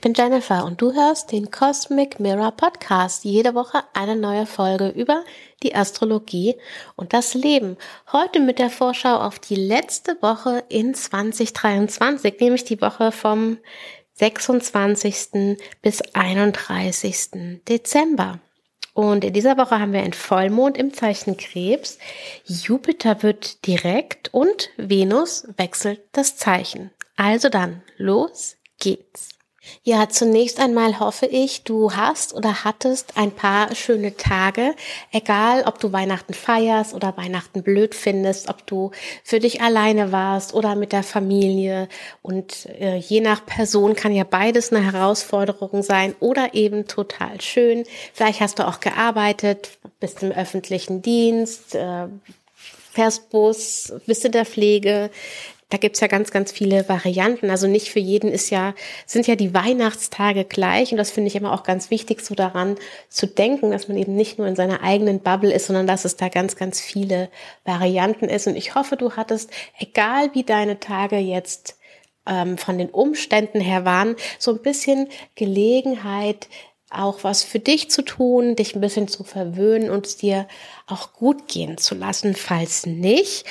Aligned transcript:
Ich 0.00 0.02
bin 0.02 0.14
Jennifer 0.14 0.64
und 0.64 0.80
du 0.80 0.94
hörst 0.94 1.30
den 1.30 1.50
Cosmic 1.50 2.20
Mirror 2.20 2.52
Podcast. 2.52 3.22
Jede 3.22 3.54
Woche 3.54 3.82
eine 3.92 4.16
neue 4.16 4.46
Folge 4.46 4.88
über 4.88 5.26
die 5.62 5.74
Astrologie 5.74 6.56
und 6.96 7.12
das 7.12 7.34
Leben. 7.34 7.76
Heute 8.10 8.40
mit 8.40 8.58
der 8.58 8.70
Vorschau 8.70 9.16
auf 9.16 9.38
die 9.38 9.56
letzte 9.56 10.16
Woche 10.22 10.64
in 10.70 10.94
2023, 10.94 12.40
nämlich 12.40 12.64
die 12.64 12.80
Woche 12.80 13.12
vom 13.12 13.58
26. 14.14 15.58
bis 15.82 16.00
31. 16.14 17.60
Dezember. 17.68 18.38
Und 18.94 19.22
in 19.22 19.34
dieser 19.34 19.58
Woche 19.58 19.78
haben 19.78 19.92
wir 19.92 20.00
einen 20.00 20.14
Vollmond 20.14 20.78
im 20.78 20.94
Zeichen 20.94 21.36
Krebs. 21.36 21.98
Jupiter 22.46 23.22
wird 23.22 23.66
direkt 23.66 24.32
und 24.32 24.70
Venus 24.78 25.46
wechselt 25.58 26.00
das 26.12 26.38
Zeichen. 26.38 26.90
Also 27.16 27.50
dann, 27.50 27.82
los 27.98 28.56
geht's. 28.78 29.39
Ja, 29.82 30.08
zunächst 30.08 30.58
einmal 30.58 31.00
hoffe 31.00 31.26
ich, 31.26 31.64
du 31.64 31.92
hast 31.92 32.34
oder 32.34 32.64
hattest 32.64 33.18
ein 33.18 33.30
paar 33.30 33.74
schöne 33.74 34.16
Tage, 34.16 34.74
egal 35.12 35.64
ob 35.66 35.78
du 35.78 35.92
Weihnachten 35.92 36.32
feierst 36.32 36.94
oder 36.94 37.16
Weihnachten 37.18 37.62
blöd 37.62 37.94
findest, 37.94 38.48
ob 38.48 38.66
du 38.66 38.90
für 39.22 39.38
dich 39.38 39.60
alleine 39.60 40.12
warst 40.12 40.54
oder 40.54 40.76
mit 40.76 40.92
der 40.92 41.02
Familie. 41.02 41.88
Und 42.22 42.66
äh, 42.80 42.96
je 42.96 43.20
nach 43.20 43.44
Person 43.44 43.94
kann 43.94 44.12
ja 44.12 44.24
beides 44.24 44.72
eine 44.72 44.84
Herausforderung 44.92 45.82
sein 45.82 46.14
oder 46.20 46.54
eben 46.54 46.86
total 46.86 47.40
schön. 47.42 47.84
Vielleicht 48.14 48.40
hast 48.40 48.58
du 48.58 48.66
auch 48.66 48.80
gearbeitet, 48.80 49.78
bist 49.98 50.22
im 50.22 50.32
öffentlichen 50.32 51.02
Dienst, 51.02 51.74
äh, 51.74 52.06
fährst 52.92 53.28
Bus, 53.30 53.92
bist 54.06 54.24
in 54.24 54.32
der 54.32 54.46
Pflege, 54.46 55.10
da 55.70 55.78
gibt's 55.78 56.00
ja 56.00 56.08
ganz, 56.08 56.32
ganz 56.32 56.52
viele 56.52 56.88
Varianten. 56.88 57.48
Also 57.48 57.66
nicht 57.68 57.90
für 57.90 58.00
jeden 58.00 58.30
ist 58.30 58.50
ja, 58.50 58.74
sind 59.06 59.26
ja 59.26 59.36
die 59.36 59.54
Weihnachtstage 59.54 60.44
gleich. 60.44 60.90
Und 60.90 60.98
das 60.98 61.12
finde 61.12 61.28
ich 61.28 61.36
immer 61.36 61.52
auch 61.52 61.62
ganz 61.62 61.90
wichtig, 61.90 62.20
so 62.20 62.34
daran 62.34 62.76
zu 63.08 63.26
denken, 63.26 63.70
dass 63.70 63.88
man 63.88 63.96
eben 63.96 64.16
nicht 64.16 64.38
nur 64.38 64.48
in 64.48 64.56
seiner 64.56 64.82
eigenen 64.82 65.20
Bubble 65.20 65.52
ist, 65.52 65.66
sondern 65.66 65.86
dass 65.86 66.04
es 66.04 66.16
da 66.16 66.28
ganz, 66.28 66.56
ganz 66.56 66.80
viele 66.80 67.30
Varianten 67.64 68.28
ist. 68.28 68.48
Und 68.48 68.56
ich 68.56 68.74
hoffe, 68.74 68.96
du 68.96 69.12
hattest, 69.12 69.50
egal 69.78 70.34
wie 70.34 70.42
deine 70.42 70.80
Tage 70.80 71.18
jetzt 71.18 71.78
ähm, 72.26 72.58
von 72.58 72.76
den 72.76 72.90
Umständen 72.90 73.60
her 73.60 73.84
waren, 73.84 74.16
so 74.38 74.50
ein 74.50 74.62
bisschen 74.62 75.08
Gelegenheit, 75.36 76.48
auch 76.90 77.22
was 77.22 77.44
für 77.44 77.60
dich 77.60 77.90
zu 77.90 78.02
tun, 78.02 78.56
dich 78.56 78.74
ein 78.74 78.80
bisschen 78.80 79.06
zu 79.06 79.22
verwöhnen 79.22 79.90
und 79.90 80.06
es 80.06 80.16
dir 80.16 80.48
auch 80.88 81.12
gut 81.12 81.46
gehen 81.46 81.78
zu 81.78 81.94
lassen. 81.94 82.34
Falls 82.34 82.84
nicht, 82.86 83.44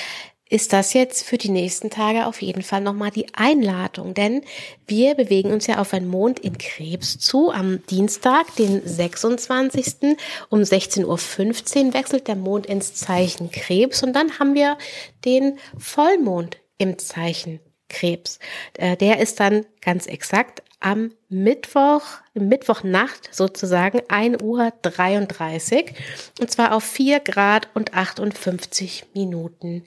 ist 0.50 0.72
das 0.72 0.92
jetzt 0.92 1.24
für 1.24 1.38
die 1.38 1.48
nächsten 1.48 1.90
Tage 1.90 2.26
auf 2.26 2.42
jeden 2.42 2.62
Fall 2.62 2.80
nochmal 2.80 3.12
die 3.12 3.32
Einladung, 3.34 4.14
denn 4.14 4.42
wir 4.86 5.14
bewegen 5.14 5.52
uns 5.52 5.68
ja 5.68 5.78
auf 5.78 5.94
einen 5.94 6.08
Mond 6.08 6.40
in 6.40 6.58
Krebs 6.58 7.18
zu. 7.18 7.52
Am 7.52 7.86
Dienstag, 7.86 8.56
den 8.56 8.86
26. 8.86 10.16
um 10.50 10.60
16.15 10.60 11.86
Uhr 11.86 11.94
wechselt 11.94 12.26
der 12.26 12.34
Mond 12.34 12.66
ins 12.66 12.94
Zeichen 12.94 13.52
Krebs 13.52 14.02
und 14.02 14.12
dann 14.12 14.40
haben 14.40 14.54
wir 14.54 14.76
den 15.24 15.58
Vollmond 15.78 16.58
im 16.78 16.98
Zeichen 16.98 17.60
Krebs. 17.88 18.40
Äh, 18.74 18.96
der 18.96 19.20
ist 19.20 19.38
dann 19.38 19.64
ganz 19.80 20.06
exakt 20.06 20.64
am 20.80 21.12
Mittwoch, 21.28 22.02
Mittwochnacht 22.34 23.32
sozusagen 23.32 24.00
1 24.08 24.42
Uhr 24.42 24.72
33 24.82 25.92
und 26.40 26.50
zwar 26.50 26.74
auf 26.74 26.82
4 26.82 27.20
Grad 27.20 27.68
und 27.74 27.94
58 27.94 29.04
Minuten 29.14 29.84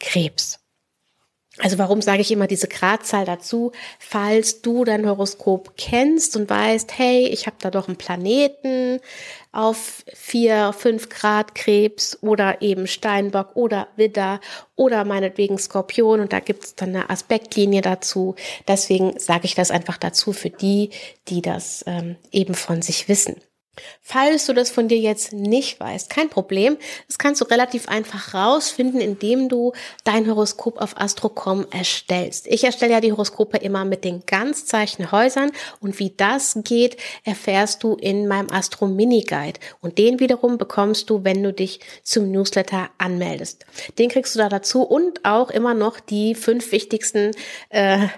Krebs. 0.00 0.60
Also 1.58 1.78
warum 1.78 2.00
sage 2.00 2.22
ich 2.22 2.30
immer 2.30 2.46
diese 2.46 2.68
Gradzahl 2.68 3.24
dazu? 3.24 3.72
Falls 3.98 4.62
du 4.62 4.84
dein 4.84 5.06
Horoskop 5.06 5.76
kennst 5.76 6.36
und 6.36 6.48
weißt, 6.48 6.96
hey, 6.96 7.26
ich 7.26 7.46
habe 7.46 7.56
da 7.60 7.70
doch 7.70 7.88
einen 7.88 7.96
Planeten 7.96 9.00
auf 9.52 10.04
vier, 10.14 10.72
fünf 10.72 11.08
Grad 11.08 11.54
Krebs 11.54 12.18
oder 12.22 12.62
eben 12.62 12.86
Steinbock 12.86 13.56
oder 13.56 13.88
Widder 13.96 14.40
oder 14.76 15.04
meinetwegen 15.04 15.58
Skorpion 15.58 16.20
und 16.20 16.32
da 16.32 16.40
gibt 16.40 16.64
es 16.64 16.74
dann 16.76 16.90
eine 16.90 17.10
Aspektlinie 17.10 17.82
dazu. 17.82 18.36
Deswegen 18.68 19.18
sage 19.18 19.44
ich 19.44 19.54
das 19.54 19.70
einfach 19.70 19.98
dazu 19.98 20.32
für 20.32 20.50
die, 20.50 20.90
die 21.28 21.42
das 21.42 21.84
ähm, 21.86 22.16
eben 22.30 22.54
von 22.54 22.80
sich 22.80 23.08
wissen. 23.08 23.36
Falls 24.02 24.46
du 24.46 24.52
das 24.52 24.70
von 24.70 24.88
dir 24.88 24.98
jetzt 24.98 25.32
nicht 25.32 25.78
weißt, 25.78 26.10
kein 26.10 26.28
Problem. 26.28 26.76
Das 27.06 27.18
kannst 27.18 27.40
du 27.40 27.44
relativ 27.44 27.88
einfach 27.88 28.34
rausfinden, 28.34 29.00
indem 29.00 29.48
du 29.48 29.72
dein 30.04 30.28
Horoskop 30.28 30.80
auf 30.80 31.00
Astrocom 31.00 31.66
erstellst. 31.70 32.46
Ich 32.48 32.64
erstelle 32.64 32.92
ja 32.92 33.00
die 33.00 33.12
Horoskope 33.12 33.58
immer 33.58 33.84
mit 33.84 34.04
den 34.04 34.24
Ganzzeichenhäusern 34.26 35.52
und 35.80 35.98
wie 35.98 36.10
das 36.10 36.58
geht, 36.64 36.96
erfährst 37.24 37.82
du 37.82 37.94
in 37.94 38.26
meinem 38.26 38.50
Astro 38.50 38.86
Mini 38.86 39.22
Guide. 39.22 39.60
Und 39.80 39.98
den 39.98 40.18
wiederum 40.18 40.58
bekommst 40.58 41.08
du, 41.08 41.24
wenn 41.24 41.42
du 41.42 41.52
dich 41.52 41.80
zum 42.02 42.30
Newsletter 42.30 42.90
anmeldest. 42.98 43.64
Den 43.98 44.10
kriegst 44.10 44.34
du 44.34 44.40
da 44.40 44.48
dazu 44.48 44.82
und 44.82 45.24
auch 45.24 45.50
immer 45.50 45.74
noch 45.74 46.00
die 46.00 46.34
fünf 46.34 46.72
wichtigsten 46.72 47.30
äh, 47.68 48.08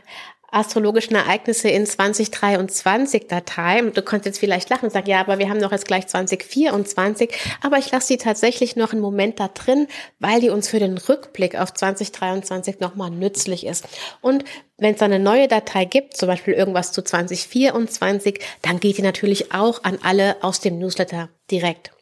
astrologischen 0.52 1.16
Ereignisse 1.16 1.68
in 1.68 1.86
2023 1.86 3.26
Datei. 3.26 3.80
Du 3.80 4.02
könntest 4.02 4.26
jetzt 4.26 4.38
vielleicht 4.38 4.70
lachen 4.70 4.84
und 4.84 4.92
sagen, 4.92 5.08
ja, 5.08 5.20
aber 5.20 5.38
wir 5.38 5.48
haben 5.48 5.58
noch 5.58 5.72
jetzt 5.72 5.86
gleich 5.88 6.06
2024. 6.06 7.32
Aber 7.62 7.78
ich 7.78 7.90
lasse 7.90 8.12
die 8.12 8.18
tatsächlich 8.18 8.76
noch 8.76 8.92
einen 8.92 9.00
Moment 9.00 9.40
da 9.40 9.48
drin, 9.48 9.88
weil 10.20 10.40
die 10.40 10.50
uns 10.50 10.68
für 10.68 10.78
den 10.78 10.98
Rückblick 10.98 11.58
auf 11.58 11.72
2023 11.72 12.80
nochmal 12.80 13.10
nützlich 13.10 13.66
ist. 13.66 13.88
Und 14.20 14.44
wenn 14.76 14.92
es 14.92 15.00
dann 15.00 15.12
eine 15.12 15.24
neue 15.24 15.48
Datei 15.48 15.86
gibt, 15.86 16.16
zum 16.16 16.28
Beispiel 16.28 16.54
irgendwas 16.54 16.92
zu 16.92 17.02
2024, 17.02 18.38
dann 18.60 18.78
geht 18.78 18.98
die 18.98 19.02
natürlich 19.02 19.52
auch 19.54 19.82
an 19.84 19.98
alle 20.02 20.36
aus 20.42 20.60
dem 20.60 20.78
Newsletter 20.78 21.30
direkt. 21.50 21.92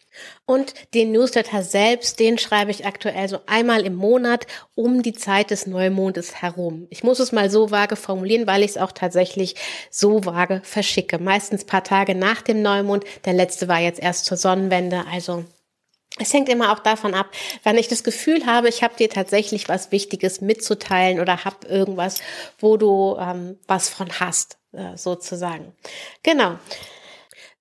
Und 0.46 0.74
den 0.94 1.12
Newsletter 1.12 1.62
selbst, 1.62 2.18
den 2.18 2.38
schreibe 2.38 2.70
ich 2.70 2.86
aktuell 2.86 3.28
so 3.28 3.40
einmal 3.46 3.86
im 3.86 3.94
Monat 3.94 4.46
um 4.74 5.02
die 5.02 5.12
Zeit 5.12 5.50
des 5.50 5.66
Neumondes 5.66 6.42
herum. 6.42 6.86
Ich 6.90 7.04
muss 7.04 7.20
es 7.20 7.32
mal 7.32 7.50
so 7.50 7.70
vage 7.70 7.96
formulieren, 7.96 8.46
weil 8.46 8.62
ich 8.62 8.72
es 8.72 8.78
auch 8.78 8.92
tatsächlich 8.92 9.54
so 9.90 10.24
vage 10.24 10.60
verschicke. 10.64 11.18
Meistens 11.18 11.64
paar 11.64 11.84
Tage 11.84 12.14
nach 12.14 12.42
dem 12.42 12.62
Neumond. 12.62 13.04
Der 13.24 13.32
letzte 13.32 13.68
war 13.68 13.80
jetzt 13.80 14.00
erst 14.00 14.24
zur 14.24 14.36
Sonnenwende. 14.36 15.04
Also 15.10 15.44
es 16.18 16.32
hängt 16.34 16.48
immer 16.48 16.72
auch 16.72 16.80
davon 16.80 17.14
ab, 17.14 17.30
wenn 17.62 17.78
ich 17.78 17.88
das 17.88 18.02
Gefühl 18.02 18.44
habe, 18.46 18.68
ich 18.68 18.82
habe 18.82 18.96
dir 18.96 19.08
tatsächlich 19.08 19.68
was 19.68 19.92
Wichtiges 19.92 20.40
mitzuteilen 20.40 21.20
oder 21.20 21.44
habe 21.44 21.66
irgendwas, 21.68 22.20
wo 22.58 22.76
du 22.76 23.16
ähm, 23.18 23.58
was 23.66 23.88
von 23.88 24.08
hast, 24.18 24.58
äh, 24.72 24.96
sozusagen. 24.96 25.72
Genau. 26.22 26.58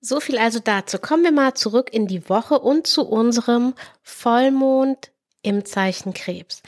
So 0.02 0.20
viel 0.20 0.38
also 0.38 0.60
dazu. 0.60 0.98
Kommen 0.98 1.24
wir 1.24 1.32
mal 1.32 1.54
zurück 1.56 1.90
in 1.92 2.08
die 2.08 2.30
Woche 2.30 2.60
und 2.60 2.88
zu 2.88 3.06
unserem 3.06 3.74
Vollmond 4.02 5.12
im 5.42 5.66
Zeichen 5.66 6.14
Krebs. 6.14 6.62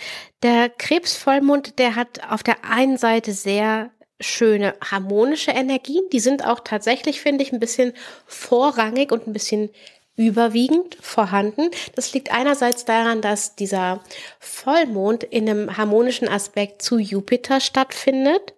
Der 0.43 0.69
Krebsvollmond, 0.69 1.79
der 1.79 1.95
hat 1.95 2.29
auf 2.29 2.43
der 2.43 2.65
einen 2.65 2.97
Seite 2.97 3.33
sehr 3.33 3.91
schöne 4.19 4.75
harmonische 4.83 5.51
Energien. 5.51 6.03
Die 6.11 6.19
sind 6.19 6.45
auch 6.45 6.59
tatsächlich, 6.59 7.21
finde 7.21 7.43
ich, 7.43 7.53
ein 7.53 7.59
bisschen 7.59 7.93
vorrangig 8.27 9.11
und 9.11 9.27
ein 9.27 9.33
bisschen 9.33 9.69
überwiegend 10.15 10.97
vorhanden. 11.01 11.69
Das 11.95 12.13
liegt 12.13 12.31
einerseits 12.31 12.85
daran, 12.85 13.21
dass 13.21 13.55
dieser 13.55 14.03
Vollmond 14.39 15.23
in 15.23 15.49
einem 15.49 15.77
harmonischen 15.77 16.27
Aspekt 16.27 16.81
zu 16.81 16.99
Jupiter 16.99 17.59
stattfindet 17.59 18.53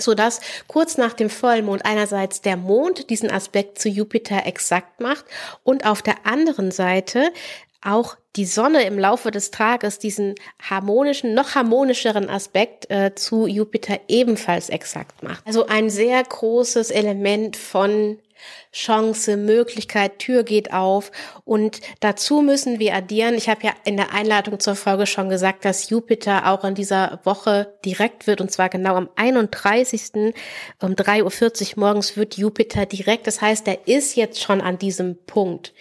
so 0.00 0.14
dass 0.14 0.40
kurz 0.66 0.96
nach 0.96 1.12
dem 1.12 1.30
Vollmond 1.30 1.84
einerseits 1.84 2.40
der 2.40 2.56
Mond 2.56 3.10
diesen 3.10 3.30
Aspekt 3.30 3.78
zu 3.78 3.88
Jupiter 3.88 4.46
exakt 4.46 5.00
macht 5.00 5.24
und 5.62 5.86
auf 5.86 6.02
der 6.02 6.26
anderen 6.26 6.70
Seite 6.70 7.32
auch 7.82 8.16
die 8.36 8.44
Sonne 8.44 8.84
im 8.84 8.98
Laufe 8.98 9.30
des 9.30 9.50
Tages 9.50 9.98
diesen 9.98 10.34
harmonischen, 10.60 11.34
noch 11.34 11.54
harmonischeren 11.54 12.28
Aspekt 12.28 12.90
äh, 12.90 13.14
zu 13.14 13.46
Jupiter 13.46 13.98
ebenfalls 14.08 14.68
exakt 14.68 15.22
macht. 15.22 15.46
Also 15.46 15.66
ein 15.66 15.88
sehr 15.88 16.22
großes 16.22 16.90
Element 16.90 17.56
von 17.56 18.18
Chance, 18.72 19.36
Möglichkeit, 19.36 20.18
Tür 20.18 20.42
geht 20.42 20.72
auf. 20.72 21.10
Und 21.44 21.80
dazu 22.00 22.42
müssen 22.42 22.78
wir 22.78 22.94
addieren. 22.94 23.34
Ich 23.34 23.48
habe 23.48 23.64
ja 23.64 23.72
in 23.84 23.96
der 23.96 24.12
Einladung 24.12 24.60
zur 24.60 24.76
Folge 24.76 25.06
schon 25.06 25.28
gesagt, 25.28 25.64
dass 25.64 25.90
Jupiter 25.90 26.50
auch 26.50 26.64
in 26.64 26.74
dieser 26.74 27.20
Woche 27.24 27.74
direkt 27.84 28.26
wird. 28.26 28.40
Und 28.40 28.50
zwar 28.50 28.68
genau 28.68 28.96
am 28.96 29.08
31. 29.16 30.34
um 30.80 30.92
3.40 30.92 31.76
Uhr 31.76 31.80
morgens 31.80 32.16
wird 32.16 32.36
Jupiter 32.36 32.86
direkt. 32.86 33.26
Das 33.26 33.40
heißt, 33.40 33.66
er 33.68 33.86
ist 33.86 34.16
jetzt 34.16 34.42
schon 34.42 34.60
an 34.60 34.78
diesem 34.78 35.16
Punkt. 35.26 35.72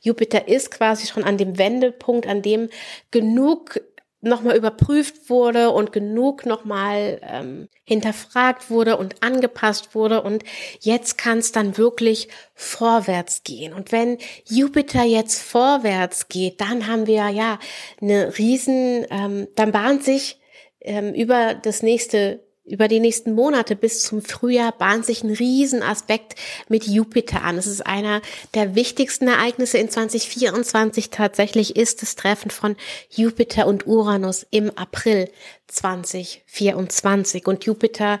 Jupiter 0.00 0.48
ist 0.48 0.70
quasi 0.70 1.06
schon 1.06 1.24
an 1.24 1.38
dem 1.38 1.58
Wendepunkt, 1.58 2.26
an 2.26 2.42
dem 2.42 2.68
genug 3.10 3.80
nochmal 4.24 4.56
überprüft 4.56 5.28
wurde 5.30 5.70
und 5.70 5.92
genug 5.92 6.46
nochmal 6.46 7.20
ähm, 7.22 7.68
hinterfragt 7.84 8.70
wurde 8.70 8.96
und 8.96 9.22
angepasst 9.22 9.94
wurde 9.94 10.22
und 10.22 10.44
jetzt 10.80 11.18
kann 11.18 11.38
es 11.38 11.52
dann 11.52 11.76
wirklich 11.76 12.28
vorwärts 12.54 13.44
gehen. 13.44 13.72
Und 13.72 13.92
wenn 13.92 14.18
Jupiter 14.48 15.04
jetzt 15.04 15.42
vorwärts 15.42 16.28
geht, 16.28 16.60
dann 16.60 16.86
haben 16.86 17.06
wir 17.06 17.28
ja 17.28 17.58
eine 18.00 18.36
riesen, 18.38 19.06
ähm, 19.10 19.48
dann 19.56 19.72
bahnt 19.72 20.04
sich 20.04 20.40
ähm, 20.80 21.14
über 21.14 21.54
das 21.54 21.82
nächste 21.82 22.44
über 22.64 22.88
die 22.88 23.00
nächsten 23.00 23.34
Monate 23.34 23.76
bis 23.76 24.02
zum 24.02 24.22
Frühjahr 24.22 24.72
bahnt 24.72 25.04
sich 25.04 25.22
ein 25.22 25.34
Riesenaspekt 25.34 26.34
mit 26.68 26.86
Jupiter 26.86 27.42
an. 27.42 27.58
Es 27.58 27.66
ist 27.66 27.86
einer 27.86 28.22
der 28.54 28.74
wichtigsten 28.74 29.28
Ereignisse 29.28 29.78
in 29.78 29.90
2024. 29.90 31.10
Tatsächlich 31.10 31.76
ist 31.76 32.00
das 32.00 32.16
Treffen 32.16 32.50
von 32.50 32.76
Jupiter 33.10 33.66
und 33.66 33.86
Uranus 33.86 34.46
im 34.50 34.70
April 34.76 35.30
2024. 35.68 37.46
Und 37.46 37.64
Jupiter 37.64 38.20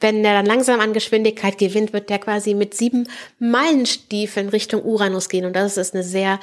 wenn 0.00 0.22
der 0.22 0.34
dann 0.34 0.44
langsam 0.44 0.80
an 0.80 0.92
Geschwindigkeit 0.92 1.56
gewinnt, 1.56 1.94
wird 1.94 2.10
der 2.10 2.18
quasi 2.18 2.52
mit 2.52 2.74
sieben 2.74 3.08
Meilenstiefeln 3.38 4.50
Richtung 4.50 4.82
Uranus 4.82 5.30
gehen. 5.30 5.46
Und 5.46 5.54
das 5.54 5.78
ist 5.78 5.94
eine 5.94 6.04
sehr 6.04 6.40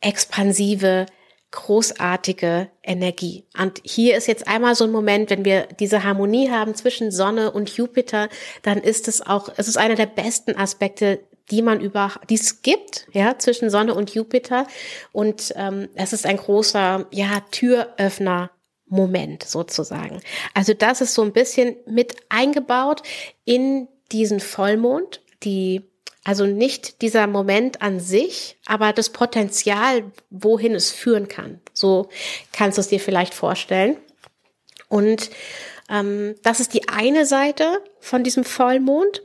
expansive 0.00 1.04
großartige 1.50 2.68
Energie. 2.82 3.46
Und 3.58 3.80
hier 3.82 4.16
ist 4.16 4.28
jetzt 4.28 4.46
einmal 4.46 4.74
so 4.74 4.84
ein 4.84 4.90
Moment, 4.90 5.30
wenn 5.30 5.44
wir 5.44 5.66
diese 5.80 6.04
Harmonie 6.04 6.50
haben 6.50 6.74
zwischen 6.74 7.10
Sonne 7.10 7.50
und 7.50 7.70
Jupiter, 7.76 8.28
dann 8.62 8.78
ist 8.78 9.08
es 9.08 9.26
auch, 9.26 9.50
es 9.56 9.68
ist 9.68 9.78
einer 9.78 9.94
der 9.94 10.06
besten 10.06 10.56
Aspekte, 10.56 11.20
die 11.50 11.62
man 11.62 11.80
über, 11.80 12.12
die 12.28 12.34
es 12.34 12.60
gibt, 12.60 13.06
ja, 13.12 13.38
zwischen 13.38 13.70
Sonne 13.70 13.94
und 13.94 14.14
Jupiter. 14.14 14.66
Und 15.12 15.54
ähm, 15.56 15.88
es 15.94 16.12
ist 16.12 16.26
ein 16.26 16.36
großer, 16.36 17.06
ja, 17.10 17.40
Türöffner. 17.50 18.50
Moment 18.90 19.42
sozusagen. 19.42 20.22
Also 20.54 20.72
das 20.72 21.02
ist 21.02 21.12
so 21.12 21.20
ein 21.20 21.34
bisschen 21.34 21.76
mit 21.86 22.16
eingebaut 22.30 23.02
in 23.44 23.86
diesen 24.12 24.40
Vollmond, 24.40 25.20
die 25.42 25.82
also 26.28 26.44
nicht 26.44 27.00
dieser 27.00 27.26
Moment 27.26 27.80
an 27.80 28.00
sich, 28.00 28.58
aber 28.66 28.92
das 28.92 29.08
Potenzial, 29.08 30.12
wohin 30.28 30.74
es 30.74 30.90
führen 30.90 31.26
kann. 31.26 31.58
So 31.72 32.10
kannst 32.52 32.76
du 32.76 32.82
es 32.82 32.88
dir 32.88 33.00
vielleicht 33.00 33.32
vorstellen. 33.32 33.96
Und 34.90 35.30
ähm, 35.88 36.34
das 36.42 36.60
ist 36.60 36.74
die 36.74 36.86
eine 36.86 37.24
Seite 37.24 37.82
von 37.98 38.24
diesem 38.24 38.44
Vollmond. 38.44 39.22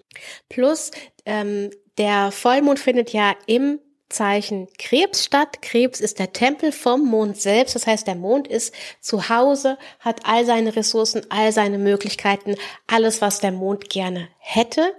Plus 0.48 0.92
ähm, 1.26 1.72
der 1.98 2.32
Vollmond 2.32 2.80
findet 2.80 3.12
ja 3.12 3.36
im 3.48 3.80
Zeichen 4.10 4.68
Krebs 4.78 5.26
statt. 5.26 5.62
Krebs 5.62 6.00
ist 6.00 6.20
der 6.20 6.34
Tempel 6.34 6.72
vom 6.72 7.06
Mond 7.06 7.40
selbst. 7.40 7.76
Das 7.76 7.88
heißt, 7.88 8.08
der 8.08 8.16
Mond 8.16 8.48
ist 8.48 8.74
zu 9.02 9.30
Hause, 9.30 9.78
hat 10.00 10.22
all 10.26 10.46
seine 10.46 10.76
Ressourcen, 10.76 11.26
all 11.30 11.52
seine 11.52 11.78
Möglichkeiten, 11.78 12.56
alles, 12.88 13.22
was 13.22 13.40
der 13.40 13.52
Mond 13.52 13.90
gerne 13.90 14.30
hätte. 14.38 14.94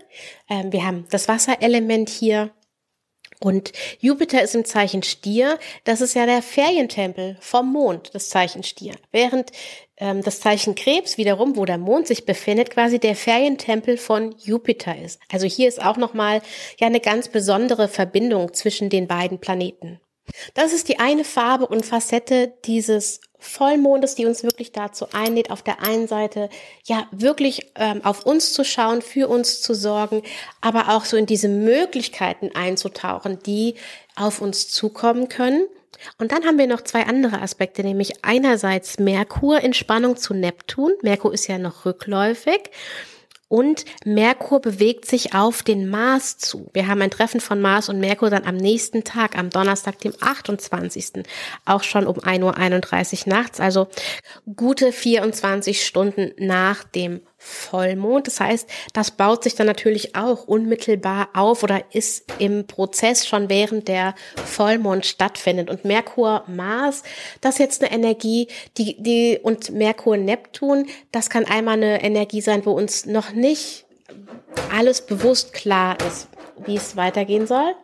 Ähm, 0.48 0.72
wir 0.72 0.84
haben 0.84 1.06
das 1.10 1.28
Wasserelement 1.28 2.08
hier. 2.08 2.50
Und 3.40 3.72
Jupiter 4.00 4.42
ist 4.42 4.54
im 4.54 4.64
Zeichen 4.64 5.02
Stier. 5.02 5.58
Das 5.84 6.00
ist 6.00 6.14
ja 6.14 6.24
der 6.24 6.40
Ferientempel 6.40 7.36
vom 7.40 7.70
Mond, 7.70 8.10
das 8.14 8.30
Zeichen 8.30 8.62
Stier. 8.62 8.94
Während 9.12 9.50
das 9.96 10.40
Zeichen 10.40 10.74
Krebs 10.74 11.18
wiederum, 11.18 11.56
wo 11.56 11.64
der 11.64 11.78
Mond 11.78 12.08
sich 12.08 12.26
befindet, 12.26 12.70
quasi 12.70 12.98
der 12.98 13.14
Ferientempel 13.14 13.96
von 13.96 14.34
Jupiter 14.42 14.96
ist. 14.98 15.20
Also 15.30 15.46
hier 15.46 15.68
ist 15.68 15.80
auch 15.80 15.96
nochmal 15.96 16.42
ja 16.80 16.88
eine 16.88 17.00
ganz 17.00 17.28
besondere 17.28 17.86
Verbindung 17.86 18.52
zwischen 18.54 18.90
den 18.90 19.06
beiden 19.06 19.38
Planeten. 19.38 20.00
Das 20.54 20.72
ist 20.72 20.88
die 20.88 20.98
eine 20.98 21.24
Farbe 21.24 21.66
und 21.66 21.86
Facette 21.86 22.54
dieses 22.64 23.20
Vollmondes, 23.44 24.14
die 24.14 24.26
uns 24.26 24.42
wirklich 24.42 24.72
dazu 24.72 25.06
einlädt, 25.12 25.50
auf 25.50 25.62
der 25.62 25.82
einen 25.82 26.08
Seite 26.08 26.48
ja 26.84 27.06
wirklich 27.10 27.70
ähm, 27.76 28.04
auf 28.04 28.26
uns 28.26 28.52
zu 28.52 28.64
schauen, 28.64 29.02
für 29.02 29.28
uns 29.28 29.60
zu 29.60 29.74
sorgen, 29.74 30.22
aber 30.60 30.88
auch 30.90 31.04
so 31.04 31.16
in 31.16 31.26
diese 31.26 31.48
Möglichkeiten 31.48 32.50
einzutauchen, 32.54 33.38
die 33.44 33.74
auf 34.16 34.40
uns 34.40 34.68
zukommen 34.68 35.28
können 35.28 35.66
und 36.18 36.32
dann 36.32 36.44
haben 36.44 36.58
wir 36.58 36.66
noch 36.66 36.82
zwei 36.82 37.06
andere 37.06 37.40
Aspekte, 37.40 37.82
nämlich 37.82 38.24
einerseits 38.24 38.98
Merkur 38.98 39.60
in 39.60 39.74
Spannung 39.74 40.16
zu 40.16 40.34
Neptun. 40.34 40.92
Merkur 41.02 41.32
ist 41.32 41.46
ja 41.46 41.58
noch 41.58 41.84
rückläufig. 41.84 42.70
Und 43.48 43.84
Merkur 44.04 44.60
bewegt 44.60 45.04
sich 45.04 45.34
auf 45.34 45.62
den 45.62 45.88
Mars 45.88 46.38
zu. 46.38 46.70
Wir 46.72 46.88
haben 46.88 47.02
ein 47.02 47.10
Treffen 47.10 47.40
von 47.40 47.60
Mars 47.60 47.88
und 47.88 48.00
Merkur 48.00 48.30
dann 48.30 48.44
am 48.44 48.56
nächsten 48.56 49.04
Tag, 49.04 49.36
am 49.36 49.50
Donnerstag, 49.50 49.98
dem 50.00 50.14
28. 50.20 51.24
Auch 51.64 51.82
schon 51.82 52.06
um 52.06 52.16
1.31 52.16 53.26
Uhr 53.26 53.32
nachts, 53.32 53.60
also 53.60 53.88
gute 54.56 54.92
24 54.92 55.84
Stunden 55.84 56.32
nach 56.38 56.84
dem 56.84 57.20
Vollmond. 57.44 58.26
Das 58.26 58.40
heißt, 58.40 58.68
das 58.94 59.10
baut 59.10 59.44
sich 59.44 59.54
dann 59.54 59.66
natürlich 59.66 60.16
auch 60.16 60.44
unmittelbar 60.44 61.28
auf 61.34 61.62
oder 61.62 61.84
ist 61.92 62.24
im 62.38 62.66
Prozess 62.66 63.26
schon 63.26 63.50
während 63.50 63.86
der 63.86 64.14
Vollmond 64.46 65.04
stattfindet. 65.04 65.68
Und 65.68 65.84
Merkur, 65.84 66.44
Mars, 66.46 67.02
das 67.42 67.56
ist 67.56 67.58
jetzt 67.58 67.84
eine 67.84 67.92
Energie, 67.92 68.48
die, 68.78 69.02
die, 69.02 69.38
und 69.42 69.70
Merkur, 69.70 70.16
Neptun, 70.16 70.86
das 71.12 71.28
kann 71.28 71.44
einmal 71.44 71.74
eine 71.74 72.02
Energie 72.02 72.40
sein, 72.40 72.64
wo 72.64 72.72
uns 72.72 73.04
noch 73.04 73.32
nicht 73.32 73.84
alles 74.74 75.02
bewusst 75.02 75.52
klar 75.52 75.98
ist, 76.08 76.28
wie 76.64 76.76
es 76.76 76.96
weitergehen 76.96 77.46
soll. 77.46 77.74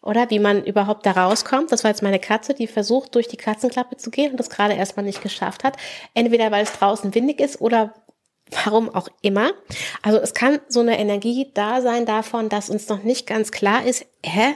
Oder 0.00 0.30
wie 0.30 0.38
man 0.38 0.64
überhaupt 0.64 1.04
da 1.06 1.10
rauskommt. 1.10 1.72
Das 1.72 1.82
war 1.82 1.90
jetzt 1.90 2.04
meine 2.04 2.20
Katze, 2.20 2.54
die 2.54 2.68
versucht, 2.68 3.16
durch 3.16 3.26
die 3.26 3.36
Katzenklappe 3.36 3.96
zu 3.96 4.10
gehen 4.10 4.30
und 4.30 4.36
das 4.38 4.48
gerade 4.48 4.74
erstmal 4.74 5.04
nicht 5.04 5.22
geschafft 5.22 5.64
hat. 5.64 5.76
Entweder 6.14 6.52
weil 6.52 6.62
es 6.62 6.72
draußen 6.72 7.14
windig 7.16 7.40
ist 7.40 7.60
oder 7.60 7.94
Warum 8.50 8.94
auch 8.94 9.08
immer. 9.22 9.50
Also 10.02 10.18
es 10.18 10.34
kann 10.34 10.60
so 10.68 10.80
eine 10.80 10.98
Energie 10.98 11.50
da 11.54 11.80
sein 11.80 12.06
davon, 12.06 12.48
dass 12.48 12.70
uns 12.70 12.88
noch 12.88 13.02
nicht 13.02 13.26
ganz 13.26 13.50
klar 13.52 13.84
ist, 13.84 14.06
hä, 14.24 14.54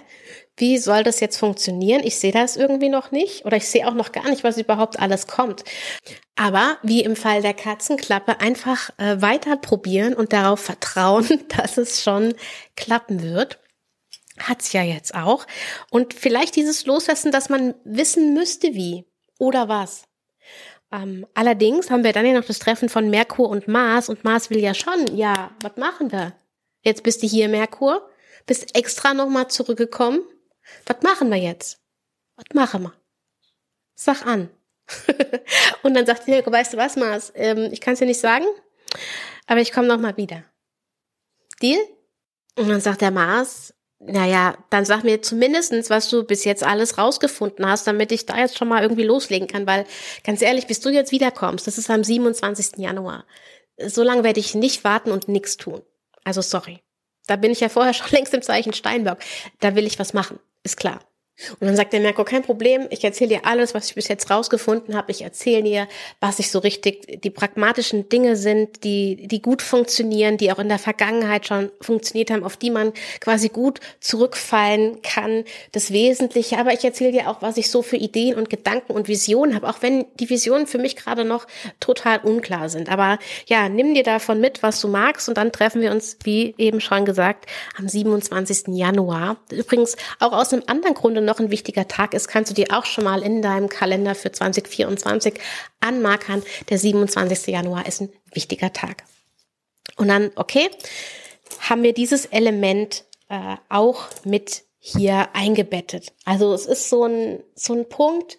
wie 0.56 0.79
soll 0.79 1.03
das 1.03 1.21
jetzt 1.21 1.39
funktionieren? 1.39 2.03
Ich 2.05 2.19
sehe 2.19 2.33
das 2.33 2.56
irgendwie 2.56 2.89
noch 2.89 3.11
nicht 3.11 3.44
oder 3.44 3.56
ich 3.56 3.69
sehe 3.69 3.87
auch 3.89 3.94
noch 3.94 4.12
gar 4.12 4.29
nicht, 4.29 4.44
was 4.44 4.59
überhaupt 4.59 5.00
alles 5.00 5.27
kommt. 5.27 5.65
Aber 6.37 6.79
wie 6.83 7.03
im 7.03 7.17
Fall 7.17 7.43
der 7.43 7.55
Katzenklappe 7.55 8.41
einfach 8.41 8.91
äh, 8.99 9.21
weiter 9.21 9.56
probieren 9.56 10.15
und 10.15 10.33
darauf 10.33 10.61
vertrauen, 10.61 11.27
dass 11.56 11.79
es 11.79 12.03
schon 12.03 12.35
klappen 12.77 13.23
wird. 13.23 13.59
Hat's 14.38 14.73
ja 14.73 14.83
jetzt 14.83 15.15
auch. 15.15 15.47
Und 15.91 16.15
vielleicht 16.15 16.56
dieses 16.56 16.87
Loslassen, 16.87 17.33
dass 17.33 17.49
man 17.49 17.75
wissen 17.85 18.35
müsste, 18.35 18.75
wie 18.75 19.05
oder 19.38 19.69
was. 19.69 20.05
Ähm, 20.92 21.26
allerdings 21.34 21.90
haben 21.90 22.04
wir 22.04 22.12
dann 22.12 22.26
ja 22.26 22.34
noch 22.34 22.44
das 22.44 22.58
Treffen 22.58 22.88
von 22.88 23.08
Merkur 23.08 23.49
und 23.49 23.66
Mars 23.66 24.08
und 24.08 24.25
Mars 24.25 24.50
will 24.50 24.61
ja 24.61 24.75
schon, 24.75 25.16
ja, 25.16 25.50
was 25.62 25.76
machen 25.76 26.12
wir? 26.12 26.34
Jetzt 26.82 27.02
bist 27.02 27.22
du 27.22 27.26
hier, 27.26 27.49
Merkur, 27.49 28.08
bist 28.46 28.76
extra 28.76 29.14
nochmal 29.14 29.49
zurückgekommen. 29.49 30.20
Was 30.87 31.02
machen 31.02 31.30
wir 31.30 31.38
jetzt? 31.38 31.80
Was 32.37 32.54
machen 32.54 32.82
wir? 32.82 32.92
Sag 33.94 34.26
an. 34.26 34.50
und 35.82 35.94
dann 35.94 36.04
sagt 36.04 36.28
Merkur, 36.28 36.52
weißt 36.52 36.75
du 36.75 36.76
was, 36.76 36.96
Mars, 36.96 37.32
ähm, 37.34 37.70
ich 37.72 37.80
kann 37.80 37.94
es 37.94 38.00
dir 38.00 38.06
nicht 38.06 38.20
sagen, 38.20 38.44
aber 39.46 39.61
ich 39.61 39.72
komme 39.72 39.88
nochmal 39.88 40.16
wieder. 40.16 40.44
Deal? 41.62 41.80
Und 42.56 42.68
dann 42.68 42.80
sagt 42.80 43.00
der 43.00 43.11
Mars, 43.11 43.72
naja, 44.04 44.56
dann 44.71 44.85
sag 44.85 45.04
mir 45.04 45.23
zumindestens, 45.23 45.88
was 45.88 46.09
du 46.09 46.25
bis 46.25 46.44
jetzt 46.44 46.64
alles 46.64 46.99
rausgefunden 46.99 47.66
hast, 47.66 47.87
damit 47.87 48.11
ich 48.11 48.26
da 48.26 48.38
jetzt 48.38 48.59
schon 48.59 48.68
mal 48.68 48.82
irgendwie 48.82 49.04
loslegen 49.04 49.47
kann, 49.47 49.66
weil 49.66 49.87
ganz 50.25 50.42
ehrlich, 50.42 50.66
bis 50.66 50.80
du 50.80 50.90
jetzt 50.90 51.12
wiederkommst, 51.12 51.66
das 51.66 51.78
ist 51.78 51.90
am 51.90 52.02
27. 52.02 52.78
Januar. 52.78 53.25
So 53.78 54.02
lange 54.02 54.25
werde 54.25 54.40
ich 54.40 54.54
nicht 54.54 54.85
warten 54.85 55.12
und 55.12 55.28
nichts 55.28 55.56
tun. 55.56 55.82
Also 56.25 56.40
sorry. 56.40 56.80
Da 57.26 57.37
bin 57.37 57.52
ich 57.52 57.61
ja 57.61 57.68
vorher 57.68 57.94
schon 57.94 58.11
längst 58.11 58.35
im 58.35 58.42
Zeichen 58.42 58.73
Steinbock. 58.73 59.18
Da 59.61 59.76
will 59.76 59.87
ich 59.87 59.99
was 59.99 60.14
machen, 60.14 60.40
ist 60.64 60.76
klar. 60.76 61.00
Und 61.61 61.67
dann 61.67 61.77
sagt 61.77 61.93
der 61.95 62.01
Merkur, 62.01 62.27
kein 62.27 62.43
Problem, 62.43 62.87
ich 62.91 63.03
erzähle 63.03 63.31
dir 63.31 63.47
alles, 63.47 63.75
was 63.75 63.87
ich 63.87 63.95
bis 63.95 64.07
jetzt 64.09 64.31
rausgefunden 64.31 64.95
habe. 64.95 65.11
Ich 65.11 65.23
erzähle 65.23 65.62
dir, 65.62 65.89
was 66.21 66.39
ich 66.39 66.51
so 66.51 66.59
richtig, 66.59 67.23
die 67.23 67.31
pragmatischen 67.31 68.11
Dinge 68.11 68.37
sind, 68.37 68.85
die, 68.85 69.27
die 69.29 69.41
gut 69.41 69.62
funktionieren, 69.62 70.37
die 70.37 70.53
auch 70.53 70.59
in 70.59 70.69
der 70.69 70.79
Vergangenheit 70.79 71.47
schon 71.47 71.71
funktioniert 71.81 72.31
haben, 72.31 72.45
auf 72.45 72.59
die 72.59 72.71
man 72.71 72.93
quasi 73.21 73.49
gut 73.49 73.81
zurückfallen 74.01 75.01
kann. 75.03 75.45
Das 75.73 75.91
Wesentliche. 75.91 76.59
Aber 76.59 76.75
ich 76.75 76.85
erzähle 76.85 77.12
dir 77.12 77.31
auch, 77.31 77.41
was 77.41 77.57
ich 77.57 77.71
so 77.71 77.81
für 77.83 77.97
Ideen 77.97 78.37
und 78.37 78.51
Gedanken 78.51 78.93
und 78.93 79.09
Visionen 79.09 79.55
habe, 79.55 79.69
auch 79.69 79.81
wenn 79.81 80.05
die 80.21 80.29
Visionen 80.29 80.67
für 80.67 80.79
mich 80.79 80.97
gerade 80.97 81.25
noch 81.25 81.47
total 81.81 82.19
unklar 82.19 82.69
sind. 82.69 82.91
Aber 82.91 83.19
ja, 83.47 83.71
nimm 83.71 83.95
dir 83.95 84.05
davon 84.05 84.39
mit, 84.39 84.62
was 84.62 84.81
du 84.83 84.89
magst 84.89 85.31
und 85.31 85.39
dann 85.39 85.51
treffen 85.51 85.81
wir 85.81 85.93
uns, 85.93 86.19
wie 86.25 86.55
eben 86.59 86.81
schon 86.81 87.07
gesagt, 87.07 87.47
am 87.79 87.89
27. 87.89 88.69
Januar. 88.77 89.39
Übrigens 89.51 89.97
auch 90.21 90.33
aus 90.33 90.53
einem 90.53 90.62
anderen 90.67 90.95
Grunde 90.95 91.22
noch 91.25 91.41
ein 91.41 91.50
wichtiger 91.50 91.88
Tag 91.88 92.14
ist, 92.14 92.29
kannst 92.29 92.50
du 92.50 92.55
dir 92.55 92.67
auch 92.76 92.85
schon 92.85 93.05
mal 93.05 93.23
in 93.23 93.43
deinem 93.43 93.69
Kalender 93.69 94.14
für 94.14 94.33
2024 94.33 95.35
anmarkern. 95.81 96.43
Der 96.69 96.79
27. 96.79 97.49
Januar 97.49 97.87
ist 97.87 98.00
ein 98.00 98.12
wichtiger 98.33 98.73
Tag. 98.73 99.05
Und 99.97 100.09
dann, 100.09 100.31
okay, 100.37 100.69
haben 101.61 101.83
wir 101.83 101.93
dieses 101.93 102.26
Element 102.26 103.05
äh, 103.29 103.57
auch 103.69 104.07
mit 104.25 104.64
hier 104.79 105.29
eingebettet. 105.33 106.12
Also 106.25 106.52
es 106.55 106.67
ist 106.67 106.88
so 106.88 107.05
ein, 107.05 107.43
so 107.55 107.73
ein 107.75 107.88
Punkt, 107.88 108.38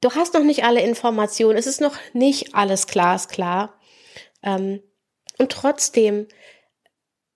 du 0.00 0.10
hast 0.10 0.34
noch 0.34 0.42
nicht 0.42 0.64
alle 0.64 0.82
Informationen, 0.82 1.56
es 1.56 1.66
ist 1.66 1.80
noch 1.80 1.96
nicht 2.12 2.54
alles 2.54 2.86
glasklar. 2.88 3.78
Ähm, 4.42 4.82
und 5.38 5.52
trotzdem 5.52 6.26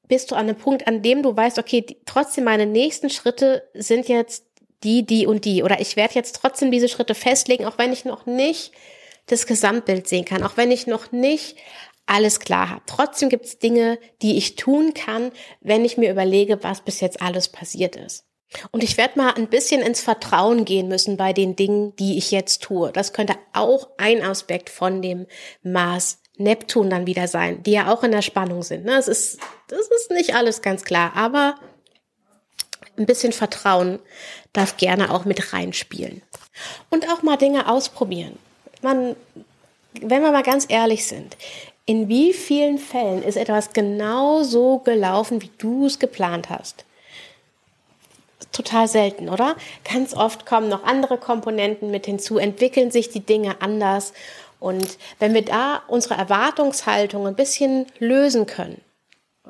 bist 0.08 0.30
du 0.30 0.34
an 0.34 0.48
einem 0.48 0.58
Punkt, 0.58 0.86
an 0.88 1.02
dem 1.02 1.22
du 1.22 1.36
weißt, 1.36 1.58
okay, 1.58 1.82
die, 1.82 1.98
trotzdem 2.04 2.44
meine 2.44 2.66
nächsten 2.66 3.10
Schritte 3.10 3.68
sind 3.74 4.08
jetzt 4.08 4.44
die, 4.84 5.04
die 5.04 5.26
und 5.26 5.44
die. 5.44 5.62
Oder 5.62 5.80
ich 5.80 5.96
werde 5.96 6.14
jetzt 6.14 6.36
trotzdem 6.36 6.70
diese 6.70 6.88
Schritte 6.88 7.14
festlegen, 7.14 7.66
auch 7.66 7.78
wenn 7.78 7.92
ich 7.92 8.04
noch 8.04 8.26
nicht 8.26 8.72
das 9.26 9.46
Gesamtbild 9.46 10.08
sehen 10.08 10.24
kann, 10.24 10.42
auch 10.42 10.56
wenn 10.56 10.70
ich 10.70 10.86
noch 10.86 11.12
nicht 11.12 11.56
alles 12.06 12.40
klar 12.40 12.68
habe. 12.70 12.82
Trotzdem 12.86 13.28
gibt 13.28 13.46
es 13.46 13.58
Dinge, 13.58 13.98
die 14.22 14.36
ich 14.36 14.56
tun 14.56 14.92
kann, 14.94 15.32
wenn 15.60 15.84
ich 15.84 15.96
mir 15.96 16.10
überlege, 16.10 16.62
was 16.62 16.80
bis 16.80 17.00
jetzt 17.00 17.22
alles 17.22 17.48
passiert 17.48 17.96
ist. 17.96 18.24
Und 18.70 18.82
ich 18.82 18.98
werde 18.98 19.18
mal 19.18 19.32
ein 19.32 19.48
bisschen 19.48 19.80
ins 19.80 20.02
Vertrauen 20.02 20.64
gehen 20.64 20.88
müssen 20.88 21.16
bei 21.16 21.32
den 21.32 21.56
Dingen, 21.56 21.96
die 21.96 22.18
ich 22.18 22.30
jetzt 22.30 22.62
tue. 22.62 22.92
Das 22.92 23.12
könnte 23.12 23.36
auch 23.54 23.88
ein 23.96 24.22
Aspekt 24.22 24.68
von 24.68 25.00
dem 25.00 25.26
Mars 25.62 26.18
Neptun 26.36 26.90
dann 26.90 27.06
wieder 27.06 27.28
sein, 27.28 27.62
die 27.62 27.72
ja 27.72 27.92
auch 27.92 28.02
in 28.02 28.10
der 28.10 28.22
Spannung 28.22 28.62
sind. 28.62 28.86
Das 28.86 29.06
ne? 29.06 29.12
ist, 29.12 29.38
das 29.68 29.88
ist 29.88 30.10
nicht 30.10 30.34
alles 30.34 30.62
ganz 30.62 30.84
klar, 30.84 31.12
aber 31.14 31.54
ein 32.96 33.06
bisschen 33.06 33.32
Vertrauen 33.32 33.98
darf 34.52 34.76
gerne 34.76 35.12
auch 35.12 35.24
mit 35.24 35.52
reinspielen. 35.52 36.22
Und 36.90 37.08
auch 37.10 37.22
mal 37.22 37.36
Dinge 37.36 37.68
ausprobieren. 37.68 38.38
Man, 38.82 39.16
wenn 40.00 40.22
wir 40.22 40.32
mal 40.32 40.42
ganz 40.42 40.66
ehrlich 40.68 41.06
sind, 41.06 41.36
in 41.86 42.08
wie 42.08 42.32
vielen 42.32 42.78
Fällen 42.78 43.22
ist 43.22 43.36
etwas 43.36 43.72
genau 43.72 44.42
so 44.42 44.78
gelaufen, 44.78 45.42
wie 45.42 45.50
du 45.58 45.86
es 45.86 45.98
geplant 45.98 46.50
hast? 46.50 46.84
Total 48.52 48.86
selten, 48.86 49.28
oder? 49.28 49.56
Ganz 49.90 50.14
oft 50.14 50.44
kommen 50.44 50.68
noch 50.68 50.84
andere 50.84 51.16
Komponenten 51.16 51.90
mit 51.90 52.06
hinzu, 52.06 52.38
entwickeln 52.38 52.90
sich 52.90 53.08
die 53.08 53.24
Dinge 53.24 53.62
anders. 53.62 54.12
Und 54.60 54.98
wenn 55.18 55.34
wir 55.34 55.44
da 55.44 55.82
unsere 55.88 56.14
Erwartungshaltung 56.14 57.26
ein 57.26 57.34
bisschen 57.34 57.86
lösen 57.98 58.46
können, 58.46 58.80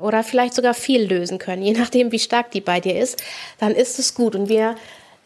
oder 0.01 0.25
vielleicht 0.25 0.55
sogar 0.55 0.75
viel 0.75 1.05
lösen 1.05 1.39
können, 1.39 1.63
je 1.63 1.73
nachdem, 1.73 2.13
wie 2.13 2.19
stark 2.19 2.51
die 2.51 2.61
bei 2.61 2.81
dir 2.81 2.99
ist, 2.99 3.23
dann 3.59 3.73
ist 3.75 3.99
es 3.99 4.15
gut. 4.15 4.35
Und 4.35 4.49
wir 4.49 4.77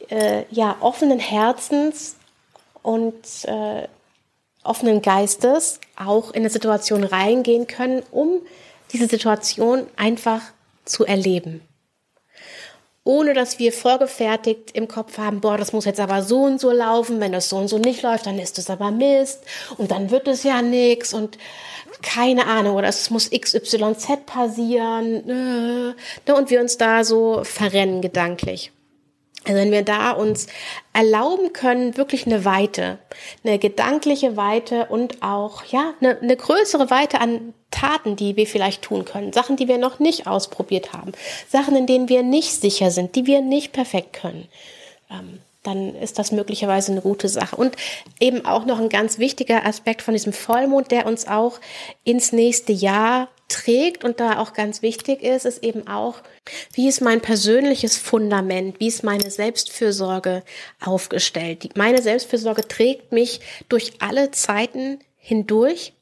äh, 0.09 0.45
ja 0.51 0.77
offenen 0.81 1.19
Herzens 1.19 2.17
und 2.83 3.45
äh, 3.45 3.89
offenen 4.63 5.03
Geistes 5.03 5.81
auch 5.97 6.31
in 6.31 6.41
eine 6.41 6.51
Situation 6.51 7.05
reingehen 7.05 7.67
können, 7.67 8.03
um 8.11 8.43
diese 8.93 9.07
Situation 9.07 9.87
einfach 9.97 10.43
zu 10.85 11.05
erleben. 11.05 11.63
Ohne 13.07 13.35
dass 13.35 13.61
wir 13.61 13.73
vorgefertigt 13.73 14.73
im 14.73 14.89
Kopf 14.89 15.17
haben, 15.17 15.41
boah, 15.41 15.57
das 15.57 15.73
muss 15.73 15.85
jetzt 15.85 16.01
aber 16.01 16.25
so 16.25 16.43
und 16.43 16.61
so 16.61 16.73
laufen, 16.73 17.21
wenn 17.21 17.31
das 17.31 17.49
so 17.49 17.57
und 17.57 17.69
so 17.69 17.79
nicht 17.79 18.03
läuft, 18.03 18.27
dann 18.27 18.37
ist 18.41 18.59
es 18.59 18.69
aber 18.69 18.91
Mist 18.91 19.45
und 19.77 19.93
dann 19.93 20.11
wird 20.11 20.27
es 20.27 20.43
ja 20.43 20.61
nichts 20.61 21.15
und 21.15 21.39
keine 22.03 22.49
Ahnung, 22.49 22.75
oder 22.75 22.89
es 22.89 23.09
muss 23.11 23.31
XYZ 23.31 24.27
passieren 24.27 25.29
äh, 25.29 25.95
ne, 26.27 26.35
und 26.37 26.51
wir 26.51 26.61
uns 26.61 26.79
da 26.79 27.05
so 27.05 27.45
verrennen 27.45 28.03
gedanklich. 28.03 28.73
Also 29.47 29.61
wenn 29.61 29.71
wir 29.71 29.83
da 29.83 30.11
uns 30.11 30.49
erlauben 30.93 31.53
können, 31.53 31.97
wirklich 31.97 32.27
eine 32.27 32.45
Weite, 32.45 32.99
eine 33.45 33.59
gedankliche 33.59 34.37
Weite 34.37 34.87
und 34.87 35.23
auch, 35.23 35.65
ja, 35.65 35.95
eine, 36.01 36.19
eine 36.21 36.37
größere 36.37 36.91
Weite 36.91 37.21
an 37.21 37.55
Taten, 37.71 38.17
die 38.17 38.37
wir 38.37 38.47
vielleicht 38.47 38.83
tun 38.83 39.05
können, 39.05 39.33
Sachen, 39.33 39.57
die 39.57 39.69
wir 39.69 39.79
noch 39.79 40.01
nicht 40.01 40.27
ausprobiert 40.27 40.93
haben, 40.93 41.13
Sachen, 41.49 41.77
in 41.77 41.87
denen 41.87 42.09
wir 42.09 42.23
nicht 42.23 42.61
sicher 42.61 42.91
sind, 42.91 43.15
die 43.15 43.27
wir 43.27 43.41
nicht 43.41 43.73
perfekt 43.73 44.15
können. 44.15 44.49
Ähm, 45.11 45.41
dann 45.63 45.95
ist 45.97 46.19
das 46.19 46.33
möglicherweise 46.33 46.93
eine 46.93 47.01
gute 47.01 47.29
Sache. 47.29 47.57
Und 47.57 47.77
eben 48.21 48.45
auch 48.47 48.67
noch 48.67 48.79
ein 48.79 48.89
ganz 48.89 49.19
wichtiger 49.19 49.67
Aspekt 49.67 50.03
von 50.03 50.15
diesem 50.15 50.33
Vollmond, 50.33 50.91
der 50.91 51.07
uns 51.07 51.27
auch 51.27 51.61
ins 52.05 52.33
nächste 52.33 52.73
Jahr 52.73 53.29
trägt 53.49 54.05
und 54.05 54.21
da 54.21 54.39
auch 54.39 54.53
ganz 54.53 54.83
wichtig 54.83 55.23
ist, 55.23 55.45
ist 55.45 55.63
eben 55.63 55.87
auch, 55.87 56.17
wie 56.73 56.89
ist 56.89 57.01
mein 57.01 57.21
persönliches 57.21 57.97
Fundament, 57.97 58.81
wie 58.81 58.89
ist 58.89 59.05
meine 59.05 59.31
Selbstfürsorge 59.31 60.43
aufgestellt. 60.85 61.77
Meine 61.77 62.03
Selbstfürsorge 62.03 62.67
trägt 62.67 63.13
mich 63.13 63.41
durch 63.69 63.93
alle 64.01 64.31
Zeiten 64.33 64.99
hindurch 65.17 65.93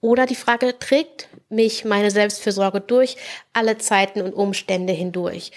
oder 0.00 0.26
die 0.26 0.34
Frage, 0.34 0.78
trägt 0.78 1.28
mich 1.48 1.84
meine 1.84 2.10
Selbstfürsorge 2.10 2.80
durch 2.80 3.16
alle 3.52 3.78
Zeiten 3.78 4.20
und 4.20 4.34
Umstände 4.34 4.92
hindurch? 4.92 5.52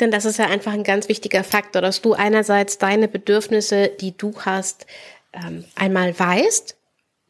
Denn 0.00 0.10
das 0.10 0.24
ist 0.24 0.38
ja 0.38 0.46
einfach 0.46 0.72
ein 0.72 0.84
ganz 0.84 1.08
wichtiger 1.08 1.44
Faktor, 1.44 1.82
dass 1.82 2.00
du 2.00 2.14
einerseits 2.14 2.78
deine 2.78 3.06
Bedürfnisse, 3.06 3.88
die 3.88 4.16
du 4.16 4.32
hast, 4.40 4.86
ähm, 5.34 5.64
einmal 5.74 6.18
weißt, 6.18 6.76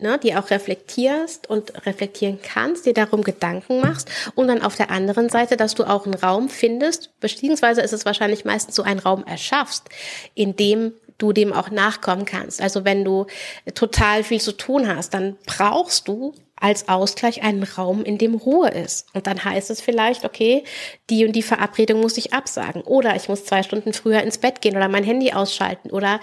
ne, 0.02 0.18
die 0.22 0.34
auch 0.34 0.50
reflektierst 0.50 1.48
und 1.48 1.86
reflektieren 1.86 2.38
kannst, 2.42 2.86
dir 2.86 2.94
darum 2.94 3.22
Gedanken 3.22 3.80
machst 3.80 4.08
und 4.34 4.48
dann 4.48 4.62
auf 4.62 4.76
der 4.76 4.90
anderen 4.90 5.28
Seite, 5.28 5.56
dass 5.56 5.74
du 5.74 5.84
auch 5.84 6.04
einen 6.04 6.14
Raum 6.14 6.48
findest, 6.48 7.18
beziehungsweise 7.20 7.80
ist 7.80 7.92
es 7.92 8.04
wahrscheinlich 8.04 8.44
meistens 8.44 8.76
so 8.76 8.82
ein 8.82 8.98
Raum 8.98 9.24
erschaffst, 9.24 9.88
in 10.34 10.56
dem 10.56 10.92
du 11.18 11.32
dem 11.32 11.52
auch 11.52 11.70
nachkommen 11.70 12.24
kannst. 12.24 12.60
Also 12.60 12.84
wenn 12.84 13.04
du 13.04 13.26
total 13.74 14.24
viel 14.24 14.40
zu 14.40 14.52
tun 14.52 14.88
hast, 14.88 15.14
dann 15.14 15.36
brauchst 15.46 16.08
du 16.08 16.34
als 16.60 16.88
Ausgleich 16.88 17.42
einen 17.42 17.62
Raum, 17.62 18.04
in 18.04 18.18
dem 18.18 18.34
Ruhe 18.34 18.68
ist. 18.68 19.06
Und 19.14 19.26
dann 19.26 19.42
heißt 19.42 19.70
es 19.70 19.80
vielleicht, 19.80 20.24
okay, 20.24 20.62
die 21.08 21.24
und 21.24 21.32
die 21.32 21.42
Verabredung 21.42 22.00
muss 22.00 22.18
ich 22.18 22.34
absagen. 22.34 22.82
Oder 22.82 23.16
ich 23.16 23.28
muss 23.28 23.46
zwei 23.46 23.62
Stunden 23.62 23.94
früher 23.94 24.22
ins 24.22 24.38
Bett 24.38 24.60
gehen 24.60 24.76
oder 24.76 24.88
mein 24.88 25.04
Handy 25.04 25.32
ausschalten 25.32 25.90
oder 25.90 26.20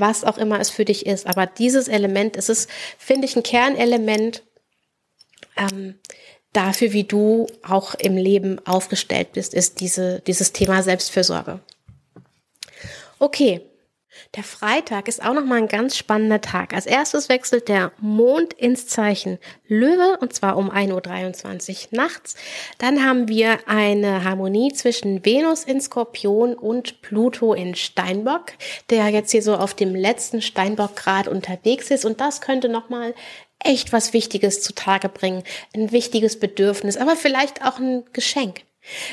was 0.00 0.24
auch 0.24 0.38
immer 0.38 0.60
es 0.60 0.70
für 0.70 0.84
dich 0.84 1.06
ist. 1.06 1.26
Aber 1.26 1.46
dieses 1.46 1.88
Element 1.88 2.36
ist 2.36 2.50
es, 2.50 2.68
finde 2.98 3.26
ich, 3.26 3.36
ein 3.36 3.42
Kernelement 3.42 4.42
ähm, 5.56 5.98
dafür, 6.52 6.92
wie 6.92 7.04
du 7.04 7.46
auch 7.62 7.94
im 7.94 8.16
Leben 8.16 8.64
aufgestellt 8.66 9.32
bist, 9.32 9.54
ist 9.54 9.80
diese, 9.80 10.20
dieses 10.26 10.52
Thema 10.52 10.82
Selbstfürsorge. 10.82 11.60
Okay, 13.18 13.62
der 14.34 14.42
Freitag 14.42 15.08
ist 15.08 15.24
auch 15.24 15.32
nochmal 15.32 15.58
ein 15.58 15.68
ganz 15.68 15.96
spannender 15.96 16.40
Tag. 16.40 16.74
Als 16.74 16.86
erstes 16.86 17.28
wechselt 17.28 17.68
der 17.68 17.92
Mond 17.98 18.52
ins 18.54 18.86
Zeichen 18.86 19.38
Löwe 19.66 20.18
und 20.20 20.32
zwar 20.32 20.56
um 20.56 20.70
1.23 20.70 21.92
Uhr 21.92 21.98
nachts. 21.98 22.36
Dann 22.78 23.04
haben 23.04 23.28
wir 23.28 23.58
eine 23.66 24.24
Harmonie 24.24 24.72
zwischen 24.72 25.24
Venus 25.24 25.64
in 25.64 25.80
Skorpion 25.80 26.54
und 26.54 27.02
Pluto 27.02 27.54
in 27.54 27.74
Steinbock, 27.74 28.52
der 28.90 29.08
jetzt 29.08 29.30
hier 29.30 29.42
so 29.42 29.56
auf 29.56 29.74
dem 29.74 29.94
letzten 29.94 30.42
Steinbockgrad 30.42 31.28
unterwegs 31.28 31.90
ist 31.90 32.04
und 32.04 32.20
das 32.20 32.40
könnte 32.40 32.68
nochmal 32.68 33.14
echt 33.64 33.92
was 33.92 34.12
Wichtiges 34.12 34.62
zutage 34.62 35.08
bringen. 35.08 35.42
Ein 35.74 35.92
wichtiges 35.92 36.38
Bedürfnis, 36.38 36.96
aber 36.96 37.16
vielleicht 37.16 37.64
auch 37.64 37.78
ein 37.78 38.04
Geschenk. 38.12 38.65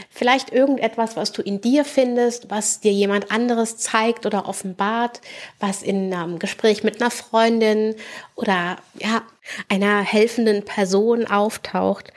Vielleicht 0.10 0.52
irgendetwas, 0.52 1.16
was 1.16 1.32
du 1.32 1.42
in 1.42 1.62
dir 1.62 1.86
findest, 1.86 2.50
was 2.50 2.80
dir 2.80 2.92
jemand 2.92 3.32
anderes 3.32 3.78
zeigt 3.78 4.26
oder 4.26 4.48
offenbart, 4.48 5.22
was 5.60 5.84
in 5.84 6.14
einem 6.14 6.40
Gespräch 6.40 6.84
mit 6.84 7.02
einer 7.02 7.12
Freundin 7.12 7.96
oder 8.36 8.78
ja, 9.00 9.24
einer 9.70 10.02
helfenden 10.02 10.64
Person 10.64 11.26
auftaucht. 11.26 12.14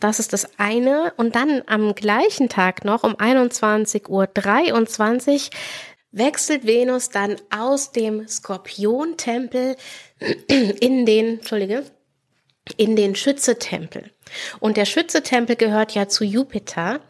Das 0.00 0.18
ist 0.18 0.32
das 0.32 0.58
eine. 0.58 1.12
Und 1.16 1.36
dann 1.36 1.62
am 1.66 1.94
gleichen 1.94 2.48
Tag 2.48 2.84
noch 2.84 3.02
um 3.02 3.14
21.23 3.14 4.08
Uhr 4.08 4.28
wechselt 6.12 6.66
Venus 6.66 7.10
dann 7.10 7.36
aus 7.50 7.92
dem 7.92 8.26
Skorpiontempel 8.26 9.76
in 10.80 11.06
den, 11.06 11.38
Entschuldige, 11.38 11.84
in 12.76 12.96
den 12.96 13.14
Schützetempel. 13.14 14.10
Und 14.60 14.76
der 14.76 14.84
Schützetempel 14.84 15.56
gehört 15.56 15.92
ja 15.92 16.08
zu 16.08 16.24
Jupiter. 16.24 17.00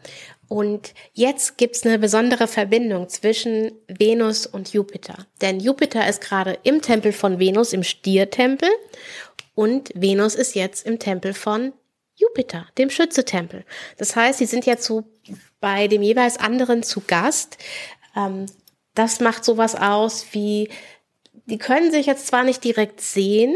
Und 0.47 0.93
jetzt 1.13 1.57
gibt's 1.57 1.85
eine 1.85 1.99
besondere 1.99 2.47
Verbindung 2.47 3.09
zwischen 3.09 3.71
Venus 3.87 4.45
und 4.45 4.71
Jupiter. 4.71 5.25
Denn 5.41 5.59
Jupiter 5.59 6.07
ist 6.07 6.21
gerade 6.21 6.57
im 6.63 6.81
Tempel 6.81 7.11
von 7.11 7.39
Venus, 7.39 7.73
im 7.73 7.83
Stiertempel. 7.83 8.69
Und 9.55 9.91
Venus 9.93 10.35
ist 10.35 10.55
jetzt 10.55 10.85
im 10.85 10.99
Tempel 10.99 11.33
von 11.33 11.73
Jupiter, 12.15 12.67
dem 12.77 12.89
Schützetempel. 12.89 13.65
Das 13.97 14.15
heißt, 14.15 14.39
sie 14.39 14.45
sind 14.45 14.65
jetzt 14.65 14.85
so 14.85 15.03
bei 15.59 15.87
dem 15.87 16.01
jeweils 16.01 16.37
anderen 16.37 16.83
zu 16.83 17.01
Gast. 17.01 17.57
Ähm, 18.15 18.47
das 18.95 19.19
macht 19.19 19.45
sowas 19.45 19.75
aus 19.75 20.27
wie, 20.31 20.69
die 21.45 21.57
können 21.57 21.91
sich 21.91 22.07
jetzt 22.07 22.27
zwar 22.27 22.43
nicht 22.43 22.63
direkt 22.63 23.01
sehen, 23.01 23.55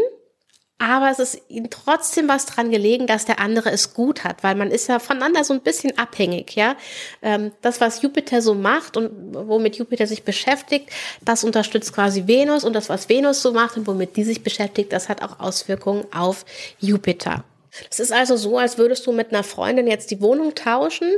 aber 0.82 1.12
es 1.12 1.20
ist 1.20 1.42
ihm 1.48 1.70
trotzdem 1.70 2.28
was 2.28 2.48
dran 2.48 2.72
gelegen, 2.72 3.06
dass 3.06 3.26
der 3.26 3.40
andere 3.40 3.70
es 3.70 3.94
gut 3.94 4.24
hat, 4.24 4.44
weil 4.44 4.56
man 4.56 4.72
ist 4.72 4.88
ja 4.88 4.98
voneinander 4.98 5.44
so 5.44 5.54
ein 5.54 5.62
bisschen 5.62 5.96
abhängig, 5.98 6.56
ja. 6.56 6.76
Ähm, 7.22 7.52
das, 7.62 7.80
was 7.80 8.02
Jupiter 8.02 8.42
so 8.42 8.56
macht 8.56 8.98
und 8.98 9.12
womit 9.36 9.76
Jupiter 9.76 10.08
sich 10.08 10.24
beschäftigt, 10.24 10.90
das 11.22 11.44
unterstützt 11.44 11.94
quasi 11.94 12.26
Venus 12.26 12.64
und 12.64 12.74
das, 12.74 12.90
was 12.90 13.10
Venus 13.10 13.44
so 13.44 13.54
macht 13.54 13.78
und 13.78 13.86
womit 13.86 14.18
die 14.18 14.24
sich 14.24 14.42
beschäftigt, 14.44 14.92
das 14.92 15.08
hat 15.08 15.22
auch 15.22 15.40
Auswirkungen 15.40 16.06
auf 16.12 16.46
Jupiter. 16.80 17.44
Es 17.90 18.00
ist 18.00 18.12
also 18.12 18.36
so, 18.36 18.58
als 18.58 18.80
würdest 18.80 19.06
du 19.06 19.12
mit 19.12 19.30
einer 19.30 19.44
Freundin 19.44 19.86
jetzt 19.88 20.10
die 20.10 20.20
Wohnung 20.20 20.56
tauschen 20.56 21.10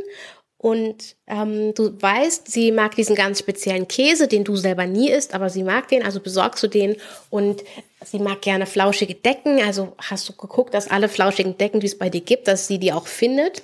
und 0.63 1.17
ähm, 1.27 1.73
du 1.73 2.01
weißt, 2.01 2.49
sie 2.49 2.71
mag 2.71 2.95
diesen 2.95 3.17
ganz 3.17 3.39
speziellen 3.39 3.85
Käse, 3.89 4.29
den 4.29 4.45
du 4.45 4.55
selber 4.55 4.85
nie 4.85 5.11
isst, 5.11 5.33
aber 5.33 5.49
sie 5.49 5.61
mag 5.61 5.89
den, 5.89 6.03
also 6.03 6.21
besorgst 6.21 6.63
du 6.63 6.69
den. 6.69 6.95
Und 7.29 7.65
sie 8.05 8.19
mag 8.19 8.41
gerne 8.41 8.65
flauschige 8.65 9.13
Decken. 9.13 9.61
Also 9.61 9.91
hast 9.97 10.29
du 10.29 10.31
geguckt, 10.31 10.73
dass 10.73 10.89
alle 10.89 11.09
flauschigen 11.09 11.57
Decken, 11.57 11.81
die 11.81 11.87
es 11.87 11.97
bei 11.97 12.09
dir 12.09 12.21
gibt, 12.21 12.47
dass 12.47 12.65
sie 12.65 12.79
die 12.79 12.93
auch 12.93 13.07
findet. 13.07 13.63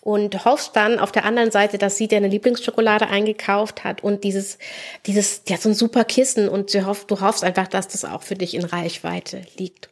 Und 0.00 0.44
hoffst 0.44 0.74
dann 0.74 0.98
auf 0.98 1.12
der 1.12 1.26
anderen 1.26 1.52
Seite, 1.52 1.78
dass 1.78 1.96
sie 1.96 2.08
deine 2.08 2.26
Lieblingsschokolade 2.26 3.06
eingekauft 3.06 3.84
hat 3.84 4.02
und 4.02 4.24
dieses, 4.24 4.58
dieses, 5.06 5.44
die 5.44 5.54
hat 5.54 5.62
so 5.62 5.68
ein 5.68 5.74
super 5.76 6.04
Kissen 6.04 6.48
und 6.48 6.70
sie 6.70 6.84
hofft, 6.84 7.08
du 7.08 7.20
hoffst 7.20 7.44
einfach, 7.44 7.68
dass 7.68 7.86
das 7.86 8.04
auch 8.04 8.24
für 8.24 8.34
dich 8.34 8.54
in 8.54 8.64
Reichweite 8.64 9.42
liegt. 9.58 9.90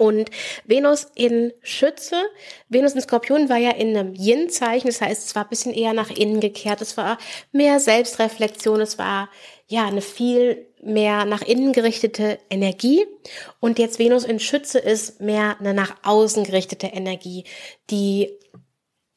Und 0.00 0.30
Venus 0.64 1.08
in 1.14 1.52
Schütze, 1.60 2.16
Venus 2.70 2.94
in 2.94 3.02
Skorpion 3.02 3.50
war 3.50 3.58
ja 3.58 3.72
in 3.72 3.94
einem 3.94 4.14
Yin-Zeichen, 4.14 4.86
das 4.86 5.02
heißt, 5.02 5.26
es 5.26 5.34
war 5.34 5.42
ein 5.42 5.50
bisschen 5.50 5.74
eher 5.74 5.92
nach 5.92 6.08
innen 6.08 6.40
gekehrt, 6.40 6.80
es 6.80 6.96
war 6.96 7.18
mehr 7.52 7.78
Selbstreflexion, 7.80 8.80
es 8.80 8.98
war 8.98 9.28
ja 9.66 9.86
eine 9.86 10.00
viel 10.00 10.66
mehr 10.82 11.26
nach 11.26 11.42
innen 11.42 11.74
gerichtete 11.74 12.38
Energie. 12.48 13.04
Und 13.60 13.78
jetzt 13.78 13.98
Venus 13.98 14.24
in 14.24 14.40
Schütze 14.40 14.78
ist 14.78 15.20
mehr 15.20 15.56
eine 15.60 15.74
nach 15.74 15.96
außen 16.02 16.44
gerichtete 16.44 16.86
Energie, 16.86 17.44
die 17.90 18.30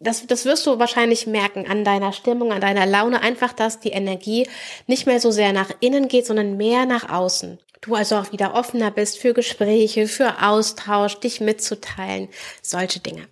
das, 0.01 0.27
das 0.27 0.43
wirst 0.43 0.67
du 0.67 0.79
wahrscheinlich 0.79 1.27
merken 1.27 1.65
an 1.65 1.85
deiner 1.85 2.11
Stimmung, 2.11 2.51
an 2.51 2.59
deiner 2.59 2.85
Laune, 2.85 3.21
einfach, 3.21 3.53
dass 3.53 3.79
die 3.79 3.91
Energie 3.91 4.49
nicht 4.85 5.05
mehr 5.05 5.21
so 5.21 5.31
sehr 5.31 5.53
nach 5.53 5.69
innen 5.79 6.09
geht, 6.09 6.25
sondern 6.25 6.57
mehr 6.57 6.85
nach 6.85 7.09
außen 7.09 7.57
du 7.83 7.95
also 7.95 8.15
auch 8.15 8.31
wieder 8.31 8.55
offener 8.55 8.91
bist 8.91 9.19
für 9.19 9.33
Gespräche, 9.33 10.07
für 10.07 10.41
Austausch, 10.41 11.19
dich 11.19 11.41
mitzuteilen, 11.41 12.29
solche 12.61 12.99
Dinge. 12.99 13.27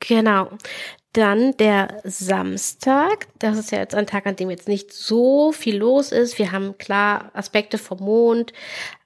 Genau. 0.00 0.50
Dann 1.12 1.56
der 1.56 2.00
Samstag. 2.02 3.28
Das 3.38 3.56
ist 3.56 3.70
ja 3.70 3.78
jetzt 3.78 3.94
ein 3.94 4.06
Tag, 4.06 4.26
an 4.26 4.36
dem 4.36 4.50
jetzt 4.50 4.68
nicht 4.68 4.92
so 4.92 5.52
viel 5.52 5.76
los 5.76 6.10
ist. 6.10 6.38
Wir 6.38 6.50
haben 6.50 6.76
klar 6.76 7.30
Aspekte 7.34 7.78
vom 7.78 7.98
Mond, 8.00 8.52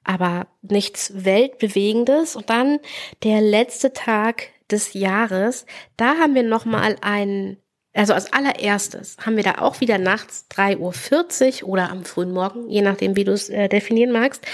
aber 0.05 0.47
nichts 0.63 1.13
Weltbewegendes. 1.15 2.35
Und 2.35 2.49
dann 2.49 2.81
der 3.25 3.43
letzte 3.43 3.93
Tag 3.93 4.49
des 4.71 4.95
Jahres. 4.95 5.67
Da 5.99 6.17
haben 6.17 6.35
wir 6.35 6.43
nochmal 6.43 6.97
einen 7.03 7.59
also 7.99 8.15
als 8.15 8.33
allererstes 8.33 9.17
haben 9.19 9.37
wir 9.37 9.43
da 9.43 9.59
auch 9.59 9.81
wieder 9.81 9.99
nachts 9.99 10.47
3.40 10.53 11.63
Uhr 11.65 11.69
oder 11.71 11.91
am 11.91 12.05
frühen 12.05 12.33
Morgen, 12.33 12.71
je 12.71 12.81
nachdem, 12.81 13.17
wie 13.17 13.25
du 13.25 13.33
es 13.33 13.49
äh, 13.49 13.69
definieren 13.69 14.13
magst, 14.13 14.47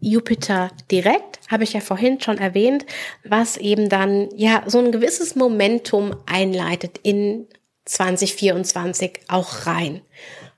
Jupiter 0.00 0.70
direkt, 0.90 1.40
habe 1.50 1.64
ich 1.64 1.72
ja 1.72 1.80
vorhin 1.80 2.20
schon 2.20 2.36
erwähnt, 2.36 2.84
was 3.24 3.56
eben 3.56 3.88
dann 3.88 4.28
ja 4.36 4.64
so 4.66 4.78
ein 4.78 4.92
gewisses 4.92 5.34
Momentum 5.34 6.14
einleitet 6.26 6.98
in 7.02 7.48
2024 7.86 9.20
auch 9.28 9.66
rein. 9.66 10.02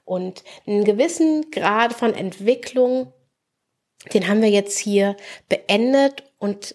Und 0.04 0.42
einen 0.66 0.84
gewissen 0.84 1.50
Grad 1.52 1.92
von 1.92 2.12
Entwicklung, 2.12 3.12
den 4.12 4.26
haben 4.26 4.42
wir 4.42 4.50
jetzt 4.50 4.78
hier 4.78 5.16
beendet 5.48 6.24
und 6.38 6.74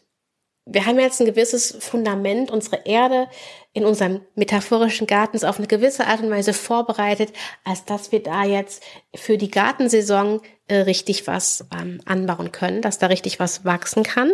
wir 0.70 0.86
haben 0.86 1.00
jetzt 1.00 1.22
ein 1.22 1.26
gewisses 1.26 1.76
Fundament, 1.80 2.52
unsere 2.52 2.86
Erde 2.86 3.28
in 3.74 3.86
unserem 3.86 4.22
metaphorischen 4.36 5.06
Garten 5.06 5.44
auf 5.46 5.58
eine 5.58 5.68
gewisse 5.68 6.08
Art 6.08 6.22
und 6.22 6.32
Weise 6.32 6.54
vorbereitet, 6.54 7.32
als 7.64 7.86
dass 7.86 8.12
wir 8.12 8.24
da 8.24 8.44
jetzt 8.44 8.84
für 9.14 9.38
die 9.38 9.52
Gartensaison 9.52 10.42
äh, 10.68 10.78
richtig 10.78 11.28
was 11.28 11.66
ähm, 11.78 12.02
anbauen 12.06 12.52
können, 12.52 12.82
dass 12.82 12.98
da 12.98 13.08
richtig 13.08 13.40
was 13.40 13.66
wachsen 13.66 14.04
kann. 14.04 14.32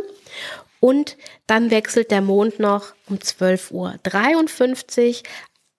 Und 0.80 1.18
dann 1.48 1.72
wechselt 1.72 2.12
der 2.12 2.22
Mond 2.22 2.60
noch 2.60 2.94
um 3.10 3.18
12.53 3.18 5.10
Uhr 5.10 5.30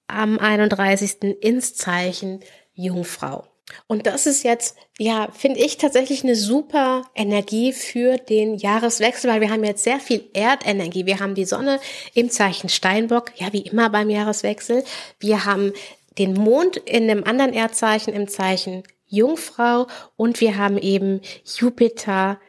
am 0.09 0.39
31. 0.39 1.23
ins 1.41 1.75
Zeichen 1.75 2.41
Jungfrau. 2.75 3.47
Und 3.87 4.07
das 4.07 4.27
ist 4.27 4.43
jetzt, 4.43 4.77
ja, 4.99 5.29
finde 5.33 5.61
ich 5.61 5.79
tatsächlich 5.79 6.23
eine 6.23 6.37
super 6.37 7.05
Energie 7.15 7.73
für 7.73 8.17
den 8.19 8.57
Jahreswechsel, 8.57 9.31
weil 9.31 9.41
wir 9.41 9.51
haben 9.51 9.65
jetzt 9.65 9.85
sehr 9.85 10.01
viel 10.01 10.29
Erdenergie. 10.35 11.07
Wir 11.07 11.21
haben 11.21 11.35
die 11.35 11.47
Sonne 11.47 11.81
im 12.15 12.31
Zeichen 12.31 12.69
Steinbock, 12.69 13.33
ja, 13.37 13.53
wie 13.53 13.63
immer 13.63 13.89
beim 13.91 14.11
Jahreswechsel. 14.11 14.85
Wir 15.19 15.45
haben 15.45 15.73
den 16.19 16.35
Mond 16.35 16.77
in 16.77 17.11
einem 17.11 17.25
anderen 17.25 17.53
Erdzeichen 17.53 18.13
im 18.13 18.29
Zeichen 18.29 18.83
Jungfrau 19.07 19.87
und 20.17 20.41
wir 20.41 20.57
haben 20.57 20.79
eben 20.79 21.21
Jupiter 21.45 22.41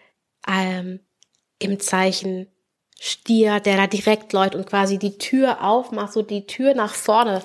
ähm, 0.47 0.99
im 1.59 1.79
Zeichen 1.79 2.47
Stier, 2.99 3.59
der 3.59 3.75
da 3.75 3.87
direkt 3.87 4.31
läuft 4.31 4.55
und 4.55 4.67
quasi 4.67 4.97
die 4.97 5.17
Tür 5.17 5.63
aufmacht, 5.63 6.13
so 6.13 6.21
die 6.21 6.47
Tür 6.47 6.73
nach 6.75 6.95
vorne 6.95 7.43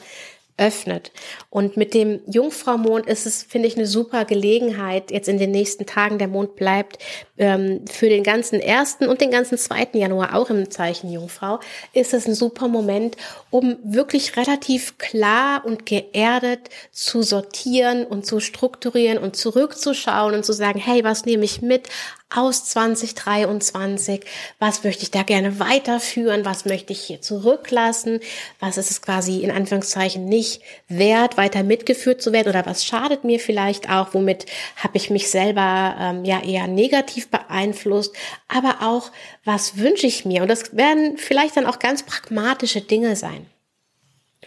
öffnet. 0.60 1.10
Und 1.48 1.76
mit 1.76 1.94
dem 1.94 2.20
Jungfraumond 2.26 3.06
ist 3.06 3.26
es, 3.26 3.42
finde 3.42 3.66
ich, 3.66 3.76
eine 3.76 3.86
super 3.86 4.24
Gelegenheit, 4.24 5.10
jetzt 5.10 5.28
in 5.28 5.38
den 5.38 5.50
nächsten 5.50 5.86
Tagen, 5.86 6.18
der 6.18 6.28
Mond 6.28 6.54
bleibt, 6.54 6.98
ähm, 7.38 7.84
für 7.90 8.08
den 8.10 8.22
ganzen 8.22 8.60
ersten 8.60 9.08
und 9.08 9.20
den 9.20 9.30
ganzen 9.30 9.56
zweiten 9.56 9.98
Januar 9.98 10.36
auch 10.36 10.50
im 10.50 10.70
Zeichen 10.70 11.10
Jungfrau, 11.10 11.58
ist 11.94 12.12
es 12.12 12.28
ein 12.28 12.34
super 12.34 12.68
Moment, 12.68 13.16
um 13.48 13.78
wirklich 13.82 14.36
relativ 14.36 14.98
klar 14.98 15.64
und 15.64 15.86
geerdet 15.86 16.68
zu 16.92 17.22
sortieren 17.22 18.04
und 18.04 18.26
zu 18.26 18.38
strukturieren 18.38 19.18
und 19.18 19.36
zurückzuschauen 19.36 20.34
und 20.34 20.44
zu 20.44 20.52
sagen, 20.52 20.78
hey, 20.78 21.02
was 21.02 21.24
nehme 21.24 21.44
ich 21.44 21.62
mit 21.62 21.88
aus 22.34 22.64
2023? 22.64 24.24
Was 24.58 24.84
möchte 24.84 25.02
ich 25.02 25.10
da 25.10 25.22
gerne 25.22 25.58
weiterführen? 25.58 26.44
Was 26.44 26.64
möchte 26.64 26.92
ich 26.92 27.00
hier 27.00 27.20
zurücklassen? 27.20 28.20
Was 28.58 28.78
ist 28.78 28.90
es 28.90 29.02
quasi 29.02 29.40
in 29.40 29.50
Anführungszeichen 29.50 30.24
nicht 30.24 30.62
wert, 30.88 31.36
weiter 31.36 31.62
mitgeführt 31.62 32.22
zu 32.22 32.32
werden? 32.32 32.48
Oder 32.48 32.66
was 32.66 32.84
schadet 32.84 33.24
mir 33.24 33.40
vielleicht 33.40 33.90
auch? 33.90 34.14
Womit 34.14 34.46
habe 34.76 34.96
ich 34.96 35.10
mich 35.10 35.30
selber 35.30 35.96
ähm, 35.98 36.24
ja 36.24 36.42
eher 36.42 36.66
negativ 36.66 37.28
beeinflusst? 37.28 38.14
Aber 38.48 38.78
auch, 38.80 39.10
was 39.44 39.76
wünsche 39.76 40.06
ich 40.06 40.24
mir? 40.24 40.42
Und 40.42 40.48
das 40.48 40.76
werden 40.76 41.18
vielleicht 41.18 41.56
dann 41.56 41.66
auch 41.66 41.78
ganz 41.78 42.04
pragmatische 42.04 42.80
Dinge 42.80 43.16
sein. 43.16 43.46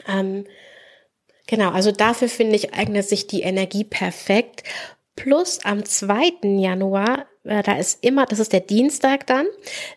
Ähm, 0.07 0.45
Genau, 1.47 1.71
also 1.71 1.91
dafür 1.91 2.29
finde 2.29 2.55
ich, 2.55 2.73
eignet 2.73 3.07
sich 3.07 3.27
die 3.27 3.41
Energie 3.41 3.83
perfekt. 3.83 4.63
Plus 5.15 5.59
am 5.63 5.85
2. 5.85 6.59
Januar, 6.59 7.27
äh, 7.43 7.63
da 7.63 7.77
ist 7.77 8.03
immer, 8.03 8.25
das 8.25 8.39
ist 8.39 8.53
der 8.53 8.61
Dienstag 8.61 9.27
dann, 9.27 9.45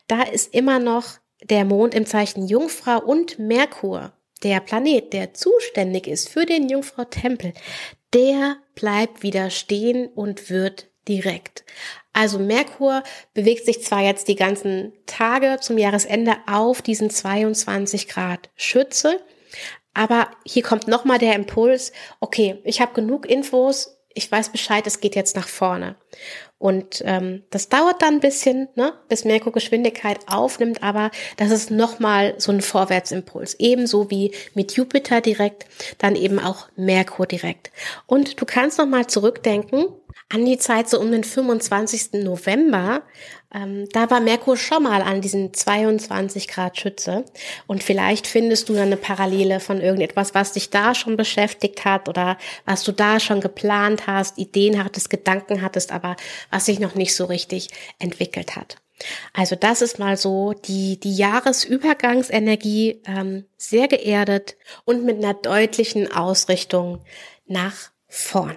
da 0.08 0.22
ist 0.22 0.54
immer 0.54 0.78
noch 0.78 1.18
der 1.42 1.64
Mond 1.64 1.94
im 1.94 2.06
Zeichen 2.06 2.46
Jungfrau 2.46 2.98
und 2.98 3.38
Merkur, 3.38 4.12
der 4.42 4.60
Planet, 4.60 5.12
der 5.12 5.34
zuständig 5.34 6.06
ist 6.06 6.28
für 6.28 6.44
den 6.44 6.68
Jungfrau-Tempel, 6.68 7.52
der 8.12 8.56
bleibt 8.74 9.22
wieder 9.22 9.50
stehen 9.50 10.08
und 10.08 10.50
wird 10.50 10.88
direkt. 11.08 11.64
Also 12.12 12.38
Merkur 12.38 13.02
bewegt 13.34 13.66
sich 13.66 13.82
zwar 13.82 14.02
jetzt 14.02 14.28
die 14.28 14.36
ganzen 14.36 14.92
Tage 15.06 15.58
zum 15.60 15.78
Jahresende 15.78 16.36
auf 16.46 16.82
diesen 16.82 17.10
22 17.10 18.08
Grad 18.08 18.50
Schütze, 18.56 19.20
aber 19.94 20.30
hier 20.44 20.62
kommt 20.62 20.88
nochmal 20.88 21.18
der 21.18 21.34
Impuls, 21.34 21.92
okay, 22.20 22.58
ich 22.64 22.80
habe 22.80 22.94
genug 22.94 23.26
Infos, 23.26 23.95
ich 24.16 24.32
weiß 24.32 24.48
Bescheid, 24.48 24.86
es 24.86 25.00
geht 25.00 25.14
jetzt 25.14 25.36
nach 25.36 25.46
vorne. 25.46 25.96
Und 26.58 27.02
ähm, 27.04 27.44
das 27.50 27.68
dauert 27.68 28.00
dann 28.00 28.14
ein 28.14 28.20
bisschen, 28.20 28.68
ne, 28.76 28.94
bis 29.08 29.26
Merkur 29.26 29.52
Geschwindigkeit 29.52 30.20
aufnimmt, 30.26 30.82
aber 30.82 31.10
das 31.36 31.50
ist 31.50 31.70
nochmal 31.70 32.34
so 32.38 32.50
ein 32.50 32.62
Vorwärtsimpuls. 32.62 33.56
Ebenso 33.58 34.10
wie 34.10 34.32
mit 34.54 34.72
Jupiter 34.72 35.20
direkt, 35.20 35.66
dann 35.98 36.16
eben 36.16 36.38
auch 36.38 36.68
Merkur 36.76 37.26
direkt. 37.26 37.70
Und 38.06 38.40
du 38.40 38.46
kannst 38.46 38.78
nochmal 38.78 39.06
zurückdenken 39.06 39.84
an 40.28 40.44
die 40.44 40.58
Zeit 40.58 40.88
so 40.88 41.00
um 41.00 41.12
den 41.12 41.24
25. 41.24 42.24
November, 42.24 43.02
ähm, 43.54 43.88
da 43.92 44.10
war 44.10 44.20
Merkur 44.20 44.56
schon 44.56 44.82
mal 44.82 45.02
an 45.02 45.20
diesen 45.20 45.54
22 45.54 46.48
Grad 46.48 46.78
Schütze. 46.78 47.24
Und 47.66 47.82
vielleicht 47.82 48.26
findest 48.26 48.68
du 48.68 48.74
dann 48.74 48.84
eine 48.84 48.96
Parallele 48.96 49.60
von 49.60 49.80
irgendetwas, 49.80 50.34
was 50.34 50.52
dich 50.52 50.70
da 50.70 50.94
schon 50.94 51.16
beschäftigt 51.16 51.84
hat 51.84 52.08
oder 52.08 52.38
was 52.64 52.82
du 52.82 52.92
da 52.92 53.20
schon 53.20 53.40
geplant 53.40 54.06
hast, 54.06 54.38
Ideen 54.38 54.82
hattest, 54.82 55.10
Gedanken 55.10 55.62
hattest, 55.62 55.92
aber 55.92 56.16
was 56.50 56.66
sich 56.66 56.80
noch 56.80 56.94
nicht 56.94 57.14
so 57.14 57.24
richtig 57.26 57.68
entwickelt 57.98 58.56
hat. 58.56 58.76
Also 59.32 59.56
das 59.56 59.82
ist 59.82 59.98
mal 59.98 60.16
so 60.16 60.54
die, 60.54 60.98
die 60.98 61.14
Jahresübergangsenergie 61.14 63.02
ähm, 63.06 63.44
sehr 63.56 63.88
geerdet 63.88 64.56
und 64.84 65.04
mit 65.04 65.18
einer 65.18 65.34
deutlichen 65.34 66.10
Ausrichtung 66.10 67.04
nach 67.46 67.90
vorn. 68.08 68.56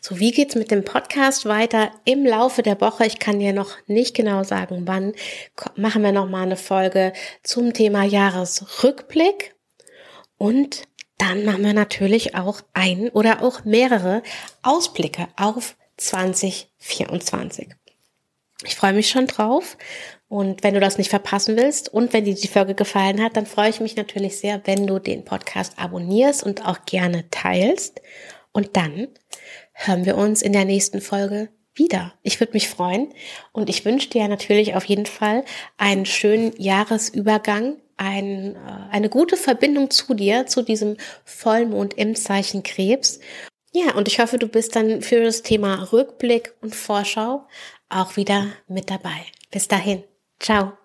So, 0.00 0.18
wie 0.18 0.32
geht's 0.32 0.54
mit 0.54 0.70
dem 0.70 0.84
Podcast 0.84 1.46
weiter 1.46 1.90
im 2.04 2.26
Laufe 2.26 2.62
der 2.62 2.80
Woche? 2.80 3.06
Ich 3.06 3.18
kann 3.18 3.38
dir 3.38 3.52
noch 3.52 3.76
nicht 3.86 4.14
genau 4.14 4.44
sagen, 4.44 4.82
wann 4.86 5.14
machen 5.76 6.02
wir 6.02 6.12
noch 6.12 6.28
mal 6.28 6.42
eine 6.42 6.56
Folge 6.56 7.12
zum 7.42 7.72
Thema 7.72 8.04
Jahresrückblick 8.04 9.54
und 10.36 10.84
dann 11.16 11.44
machen 11.44 11.64
wir 11.64 11.74
natürlich 11.74 12.34
auch 12.34 12.62
ein 12.72 13.10
oder 13.10 13.42
auch 13.42 13.64
mehrere 13.64 14.22
Ausblicke 14.62 15.28
auf 15.36 15.76
2024. 15.96 17.68
Ich 18.64 18.76
freue 18.76 18.92
mich 18.92 19.08
schon 19.08 19.26
drauf. 19.26 19.76
Und 20.28 20.62
wenn 20.62 20.74
du 20.74 20.80
das 20.80 20.96
nicht 20.96 21.10
verpassen 21.10 21.56
willst 21.56 21.92
und 21.92 22.12
wenn 22.12 22.24
dir 22.24 22.34
die 22.34 22.48
Folge 22.48 22.74
gefallen 22.74 23.22
hat, 23.22 23.36
dann 23.36 23.46
freue 23.46 23.70
ich 23.70 23.80
mich 23.80 23.96
natürlich 23.96 24.38
sehr, 24.38 24.60
wenn 24.64 24.86
du 24.86 24.98
den 24.98 25.24
Podcast 25.24 25.72
abonnierst 25.76 26.44
und 26.44 26.64
auch 26.64 26.84
gerne 26.84 27.28
teilst. 27.30 28.00
Und 28.52 28.76
dann 28.76 29.08
hören 29.80 30.04
wir 30.04 30.16
uns 30.16 30.42
in 30.42 30.52
der 30.52 30.64
nächsten 30.64 31.00
Folge 31.00 31.48
wieder. 31.74 32.14
Ich 32.22 32.40
würde 32.40 32.52
mich 32.52 32.68
freuen 32.68 33.12
und 33.52 33.68
ich 33.68 33.84
wünsche 33.84 34.10
dir 34.10 34.28
natürlich 34.28 34.74
auf 34.74 34.84
jeden 34.84 35.06
Fall 35.06 35.44
einen 35.78 36.04
schönen 36.04 36.52
Jahresübergang, 36.58 37.76
ein, 37.96 38.56
äh, 38.56 38.58
eine 38.90 39.08
gute 39.08 39.36
Verbindung 39.36 39.90
zu 39.90 40.14
dir, 40.14 40.46
zu 40.46 40.62
diesem 40.62 40.96
Vollmond 41.24 41.94
im 41.94 42.14
Zeichen 42.14 42.62
Krebs. 42.62 43.20
Ja, 43.72 43.94
und 43.94 44.08
ich 44.08 44.18
hoffe, 44.18 44.38
du 44.38 44.48
bist 44.48 44.74
dann 44.74 45.00
für 45.00 45.22
das 45.22 45.42
Thema 45.42 45.92
Rückblick 45.92 46.54
und 46.60 46.74
Vorschau 46.74 47.46
auch 47.88 48.16
wieder 48.16 48.46
mit 48.68 48.90
dabei. 48.90 49.24
Bis 49.50 49.68
dahin. 49.68 50.02
Ciao. 50.40 50.79